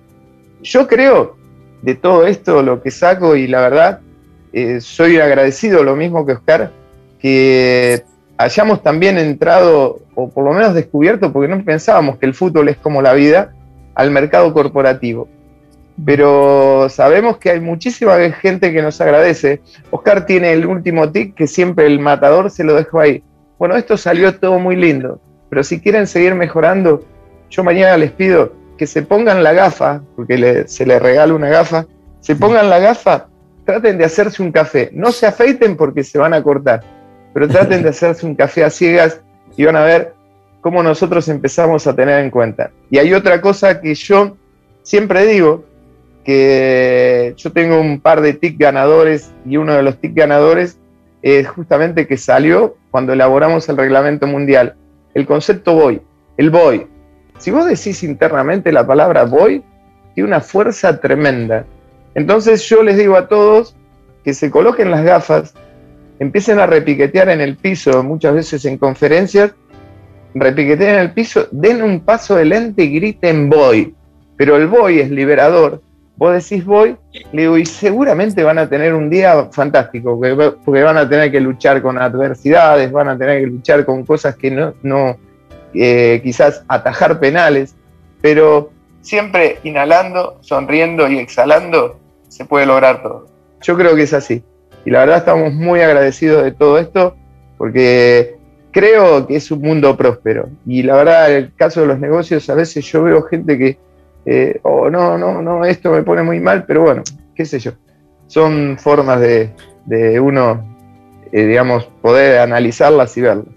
Yo 0.64 0.86
creo 0.86 1.38
de 1.82 1.96
todo 1.96 2.28
esto 2.28 2.62
lo 2.62 2.84
que 2.84 2.92
saco 2.92 3.38
y 3.38 3.48
la 3.48 3.62
verdad 3.62 4.02
eh, 4.52 4.82
soy 4.82 5.18
agradecido, 5.18 5.82
lo 5.86 5.96
mismo 5.96 6.26
que 6.26 6.34
Oscar, 6.34 6.74
que 7.22 8.04
hayamos 8.38 8.84
también 8.84 9.18
entrado, 9.18 10.00
o 10.16 10.30
por 10.30 10.44
lo 10.44 10.54
menos 10.54 10.74
descubierto, 10.74 11.32
porque 11.32 11.48
no 11.48 11.64
pensábamos 11.64 12.18
que 12.18 12.26
el 12.26 12.34
fútbol 12.34 12.70
es 12.70 12.78
como 12.78 13.02
la 13.02 13.14
vida, 13.14 13.54
al 13.96 14.12
mercado 14.12 14.54
corporativo 14.54 15.28
pero 16.06 16.88
sabemos 16.90 17.38
que 17.38 17.52
hay 17.52 17.60
muchísima 17.60 18.18
gente 18.32 18.72
que 18.72 18.82
nos 18.82 19.02
agradece. 19.02 19.62
Oscar 19.90 20.26
tiene 20.26 20.54
el 20.54 20.66
último 20.66 21.12
tic 21.12 21.34
que 21.34 21.48
siempre 21.48 21.88
el 21.88 22.00
matador 22.00 22.52
se 22.52 22.64
lo 22.64 22.76
dejó 22.76 23.00
ahí. 23.00 23.24
Bueno, 23.58 23.76
esto 23.76 23.98
salió 23.98 24.36
todo 24.36 24.60
muy 24.60 24.76
lindo, 24.76 25.20
pero 25.50 25.64
si 25.64 25.80
quieren 25.80 26.06
seguir 26.06 26.36
mejorando, 26.36 27.04
yo 27.50 27.64
mañana 27.64 27.98
les 27.98 28.12
pido 28.12 28.54
que 28.78 28.86
se 28.86 29.02
pongan 29.02 29.42
la 29.42 29.54
gafa, 29.54 30.04
porque 30.16 30.66
se 30.68 30.86
les 30.86 31.02
regala 31.02 31.34
una 31.34 31.50
gafa, 31.50 31.88
se 32.20 32.36
pongan 32.36 32.70
la 32.70 32.78
gafa, 32.78 33.28
traten 33.66 33.98
de 33.98 34.06
hacerse 34.06 34.44
un 34.44 34.52
café. 34.52 34.92
No 34.94 35.12
se 35.12 35.26
afeiten 35.26 35.76
porque 35.76 36.04
se 36.04 36.20
van 36.20 36.36
a 36.36 36.44
cortar, 36.44 36.84
pero 37.38 37.50
traten 37.50 37.84
de 37.84 37.90
hacerse 37.90 38.26
un 38.26 38.34
café 38.34 38.64
a 38.64 38.72
ciegas 38.72 39.22
y 39.56 39.64
van 39.64 39.76
a 39.76 39.84
ver 39.84 40.16
cómo 40.60 40.82
nosotros 40.82 41.28
empezamos 41.28 41.86
a 41.86 41.96
tener 41.96 42.20
en 42.20 42.32
cuenta. 42.32 42.72
Y 42.90 42.98
hay 42.98 43.14
otra 43.14 43.42
cosa 43.42 43.80
que 43.80 43.94
yo 43.94 44.36
siempre 44.82 45.24
digo, 45.28 45.64
que 46.26 47.36
yo 47.38 47.52
tengo 47.52 47.80
un 47.80 48.00
par 48.00 48.22
de 48.22 48.34
TIC 48.34 48.58
ganadores 48.58 49.32
y 49.46 49.58
uno 49.58 49.76
de 49.76 49.84
los 49.84 50.02
TIC 50.02 50.16
ganadores 50.16 50.80
es 51.22 51.48
justamente 51.48 52.08
que 52.08 52.18
salió 52.18 52.76
cuando 52.90 53.14
elaboramos 53.14 53.70
el 53.70 53.78
reglamento 53.78 54.26
mundial. 54.26 54.74
El 55.14 55.28
concepto 55.28 55.76
voy, 55.76 56.02
el 56.38 56.50
voy. 56.50 56.88
Si 57.38 57.52
vos 57.52 57.68
decís 57.68 58.02
internamente 58.02 58.72
la 58.72 58.88
palabra 58.88 59.26
voy, 59.26 59.62
tiene 60.16 60.30
una 60.30 60.42
fuerza 60.42 61.00
tremenda. 61.00 61.66
Entonces 62.16 62.68
yo 62.68 62.82
les 62.82 62.98
digo 62.98 63.16
a 63.16 63.28
todos 63.28 63.76
que 64.24 64.34
se 64.34 64.50
coloquen 64.50 64.90
las 64.90 65.04
gafas, 65.04 65.54
empiecen 66.20 66.60
a 66.60 66.66
repiquetear 66.66 67.30
en 67.30 67.42
el 67.42 67.58
piso, 67.58 68.04
muchas 68.04 68.34
veces 68.34 68.66
en 68.66 68.78
conferencias, 68.78 69.54
repiquetear 70.34 70.96
en 70.96 71.02
el 71.02 71.12
piso, 71.12 71.48
den 71.52 71.82
un 71.82 72.02
paso 72.02 72.36
de 72.36 72.46
lente 72.46 72.84
y 72.84 72.96
griten 72.96 73.50
voy. 73.50 73.94
Pero 74.36 74.58
el 74.58 74.68
voy 74.68 75.00
es 75.00 75.10
liberador 75.10 75.82
vos 76.18 76.34
decís 76.34 76.66
voy, 76.66 76.98
le 77.32 77.44
digo, 77.44 77.58
y 77.58 77.66
seguramente 77.66 78.44
van 78.44 78.58
a 78.58 78.68
tener 78.68 78.94
un 78.94 79.10
día 79.10 79.50
fantástico, 79.52 80.20
porque 80.66 80.84
van 80.84 80.98
a 80.98 81.08
tener 81.08 81.32
que 81.32 81.40
luchar 81.40 81.82
con 81.82 81.98
adversidades, 81.98 82.92
van 82.92 83.10
a 83.10 83.18
tener 83.18 83.42
que 83.42 83.48
luchar 83.48 83.86
con 83.86 84.04
cosas 84.04 84.36
que 84.36 84.52
no, 84.52 84.74
no 84.82 85.18
eh, 85.74 86.20
quizás 86.24 86.64
atajar 86.68 87.20
penales, 87.20 87.76
pero 88.20 88.72
siempre 89.02 89.60
inhalando, 89.64 90.40
sonriendo 90.42 91.08
y 91.08 91.20
exhalando, 91.20 92.00
se 92.28 92.46
puede 92.46 92.66
lograr 92.66 93.04
todo. 93.04 93.28
Yo 93.62 93.78
creo 93.78 93.96
que 93.96 94.04
es 94.04 94.14
así. 94.14 94.44
Y 94.88 94.90
la 94.90 95.00
verdad 95.00 95.18
estamos 95.18 95.54
muy 95.54 95.82
agradecidos 95.82 96.46
de 96.46 96.54
todo 96.54 96.78
esto, 96.78 97.18
porque 97.58 98.38
creo 98.72 99.28
que 99.28 99.36
es 99.36 99.52
un 99.52 99.60
mundo 99.60 99.98
próspero. 99.98 100.48
Y 100.66 100.82
la 100.82 100.96
verdad, 100.96 101.30
en 101.30 101.38
el 101.44 101.54
caso 101.56 101.82
de 101.82 101.88
los 101.88 102.00
negocios, 102.00 102.50
a 102.50 102.56
veces 102.56 102.86
yo 102.86 103.04
veo 103.04 103.22
gente 103.24 103.58
que 103.58 103.78
eh, 104.26 104.62
o 104.64 104.90
no, 104.90 105.18
no, 105.18 105.42
no, 105.42 105.66
esto 105.66 105.92
me 105.92 106.04
pone 106.04 106.24
muy 106.24 106.40
mal, 106.40 106.64
pero 106.66 106.84
bueno, 106.84 107.04
qué 107.36 107.44
sé 107.44 107.60
yo. 107.60 107.74
Son 108.28 108.78
formas 108.80 109.20
de, 109.20 109.52
uno, 110.22 110.64
eh, 111.34 111.46
digamos, 111.46 111.84
poder 112.02 112.40
analizarlas 112.40 113.18
y 113.18 113.22
verlas. 113.24 113.48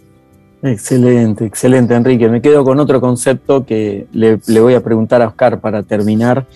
Excelente, 0.63 1.47
excelente, 1.47 1.95
Enrique. 1.95 2.29
Me 2.29 2.43
quedo 2.43 2.65
con 2.65 2.79
otro 2.81 3.01
concepto 3.01 3.65
que 3.65 4.07
le, 4.13 4.39
voy 4.61 4.75
a 4.75 4.83
preguntar 4.83 5.23
a 5.23 5.29
Oscar 5.29 5.61
para 5.61 5.83
terminar. 5.83 6.47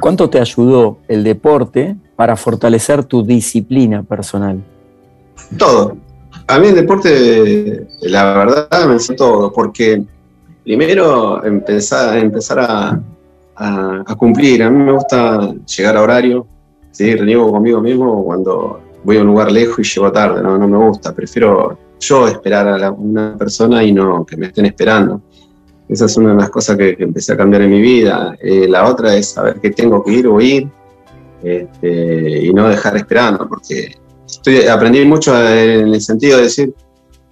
¿Cuánto 0.00 0.28
te 0.28 0.38
ayudó 0.38 0.98
el 1.08 1.24
deporte 1.24 1.96
para 2.14 2.36
fortalecer 2.36 3.04
tu 3.04 3.24
disciplina 3.24 4.02
personal? 4.02 4.62
Todo. 5.56 5.96
A 6.46 6.58
mí 6.58 6.68
el 6.68 6.74
deporte, 6.74 7.86
la 8.02 8.34
verdad, 8.34 8.86
me 8.86 8.94
enseñó 8.94 9.16
todo, 9.16 9.52
porque 9.52 10.04
primero 10.62 11.42
empezar, 11.42 12.18
a, 12.58 13.00
cumplir. 14.18 14.62
A 14.62 14.68
mí 14.70 14.84
me 14.84 14.92
gusta 14.92 15.54
llegar 15.74 15.96
a 15.96 16.02
horario, 16.02 16.46
¿sí? 16.90 17.16
reniego 17.16 17.50
conmigo 17.50 17.80
mismo 17.80 18.24
cuando 18.24 18.80
voy 19.04 19.16
a 19.16 19.20
un 19.22 19.28
lugar 19.28 19.50
lejos 19.50 19.78
y 19.78 19.82
llego 19.84 20.12
tarde, 20.12 20.42
no, 20.42 20.58
no 20.58 20.68
me 20.68 20.76
gusta. 20.76 21.14
Prefiero 21.14 21.78
yo 22.08 22.28
esperar 22.28 22.82
a 22.82 22.90
una 22.90 23.36
persona 23.36 23.82
y 23.82 23.92
no 23.92 24.24
que 24.24 24.36
me 24.36 24.46
estén 24.46 24.66
esperando. 24.66 25.22
Esa 25.88 26.06
es 26.06 26.16
una 26.16 26.30
de 26.30 26.36
las 26.36 26.50
cosas 26.50 26.76
que, 26.76 26.96
empecé 26.98 27.32
a 27.32 27.36
cambiar 27.36 27.62
en 27.62 27.70
mi 27.70 27.80
vida. 27.80 28.36
Eh, 28.40 28.66
la 28.68 28.88
otra 28.88 29.14
es 29.14 29.30
saber 29.30 29.60
que 29.60 29.70
tengo 29.70 30.02
que 30.02 30.12
ir 30.12 30.26
o 30.26 30.40
ir 30.40 30.68
este, 31.42 32.46
y 32.46 32.52
no 32.52 32.68
dejar 32.68 32.96
esperando, 32.96 33.46
porque 33.48 33.94
estoy, 34.26 34.66
aprendí 34.66 35.04
mucho 35.04 35.36
en 35.36 35.88
el 35.88 36.00
sentido 36.00 36.38
de 36.38 36.44
decir, 36.44 36.74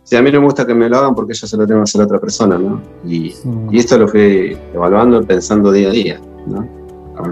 si 0.02 0.16
a 0.16 0.22
mí 0.22 0.30
no 0.30 0.40
me 0.40 0.46
gusta 0.46 0.66
que 0.66 0.74
me 0.74 0.88
lo 0.88 0.98
hagan 0.98 1.14
porque 1.14 1.32
yo 1.32 1.46
se 1.46 1.56
lo 1.56 1.66
tengo 1.66 1.80
que 1.80 1.85
hacer 1.85 2.02
a 2.02 2.04
otra 2.04 2.20
persona, 2.20 2.58
¿no? 2.58 2.82
Y, 3.06 3.35
y 3.70 3.78
esto 3.78 3.96
lo 3.96 4.08
fui 4.08 4.56
evaluando, 4.74 5.22
pensando 5.22 5.72
día 5.72 5.88
a 5.88 5.92
día, 5.92 6.20
¿no? 6.46 6.68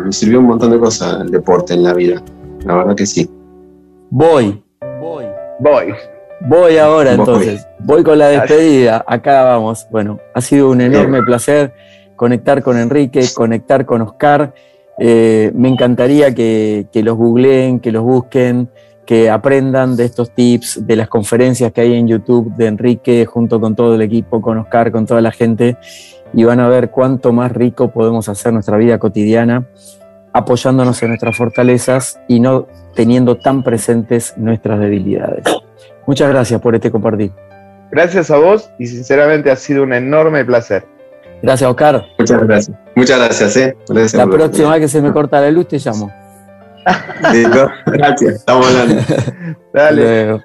Me 0.05 0.13
sirvió 0.13 0.39
un 0.39 0.47
montón 0.47 0.71
de 0.71 0.79
cosas 0.79 1.21
el 1.21 1.31
deporte 1.31 1.75
en 1.75 1.83
la 1.83 1.93
vida, 1.93 2.23
la 2.65 2.77
verdad 2.77 2.95
que 2.95 3.07
sí. 3.07 3.29
Voy, 4.11 4.63
voy, 5.01 5.27
voy. 5.61 5.95
Voy 6.41 6.79
ahora 6.79 7.13
entonces, 7.13 7.67
voy 7.81 8.03
con 8.03 8.19
la 8.19 8.29
despedida, 8.29 9.05
acá 9.07 9.45
vamos. 9.45 9.87
Bueno, 9.91 10.19
ha 10.35 10.41
sido 10.41 10.71
un 10.71 10.81
enorme 10.81 11.23
placer 11.23 11.73
conectar 12.17 12.63
con 12.63 12.79
Enrique, 12.79 13.23
conectar 13.35 13.85
con 13.85 14.03
Oscar. 14.03 14.55
Eh, 14.99 15.53
me 15.55 15.69
encantaría 15.69 16.35
que, 16.35 16.87
que 16.93 17.03
los 17.03 17.17
googleen, 17.17 17.81
que 17.81 17.93
los 17.93 18.03
busquen, 18.03 18.71
que 19.05 19.29
aprendan 19.29 19.97
de 19.97 20.05
estos 20.05 20.31
tips, 20.35 20.87
de 20.87 20.97
las 20.97 21.09
conferencias 21.09 21.73
que 21.73 21.83
hay 21.83 21.95
en 21.95 22.09
YouTube 22.09 22.55
de 22.57 22.67
Enrique 22.67 23.27
junto 23.27 23.61
con 23.61 23.75
todo 23.75 23.95
el 23.95 24.03
equipo, 24.03 24.41
con 24.41 24.59
Oscar, 24.59 24.93
con 24.93 25.05
toda 25.05 25.21
la 25.21 25.33
gente, 25.33 25.77
y 26.33 26.45
van 26.45 26.61
a 26.61 26.69
ver 26.69 26.91
cuánto 26.91 27.33
más 27.33 27.53
rico 27.53 27.91
podemos 27.91 28.29
hacer 28.29 28.53
nuestra 28.53 28.77
vida 28.77 28.99
cotidiana 28.99 29.67
apoyándonos 30.33 31.03
en 31.03 31.09
nuestras 31.09 31.37
fortalezas 31.37 32.21
y 32.29 32.41
no 32.41 32.67
teniendo 32.95 33.37
tan 33.37 33.63
presentes 33.63 34.35
nuestras 34.37 34.79
debilidades. 34.79 35.45
Muchas 36.07 36.29
gracias 36.31 36.61
por 36.61 36.75
este 36.75 36.91
compartir. 36.91 37.33
Gracias 37.91 38.31
a 38.31 38.37
vos 38.37 38.71
y 38.79 38.87
sinceramente 38.87 39.51
ha 39.51 39.57
sido 39.57 39.83
un 39.83 39.93
enorme 39.93 40.45
placer. 40.45 40.87
Gracias, 41.43 41.69
Oscar. 41.69 42.07
Muchas 42.19 42.43
gracias. 42.43 42.79
Muchas 42.95 43.19
gracias. 43.19 43.57
Eh. 43.57 43.77
la 44.15 44.27
próxima 44.27 44.73
vez 44.73 44.81
que 44.81 44.89
se 44.89 45.03
me 45.03 45.13
corta 45.13 45.41
la 45.41 45.51
luz 45.51 45.69
te 45.69 45.79
llamo. 45.79 46.13
Gracias, 47.87 48.35
estamos 48.37 48.67
hablando. 48.67 49.03
Dale. 49.73 50.43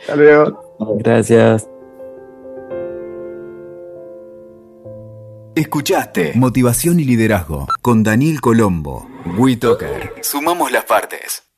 Hasta 0.00 0.16
luego. 0.16 0.62
Gracias. 0.98 1.68
Escuchaste 5.54 6.32
Motivación 6.36 7.00
y 7.00 7.04
Liderazgo 7.04 7.66
con 7.82 8.02
Daniel 8.02 8.40
Colombo. 8.40 9.06
WeToker. 9.36 10.14
Sumamos 10.22 10.70
las 10.70 10.84
partes. 10.84 11.49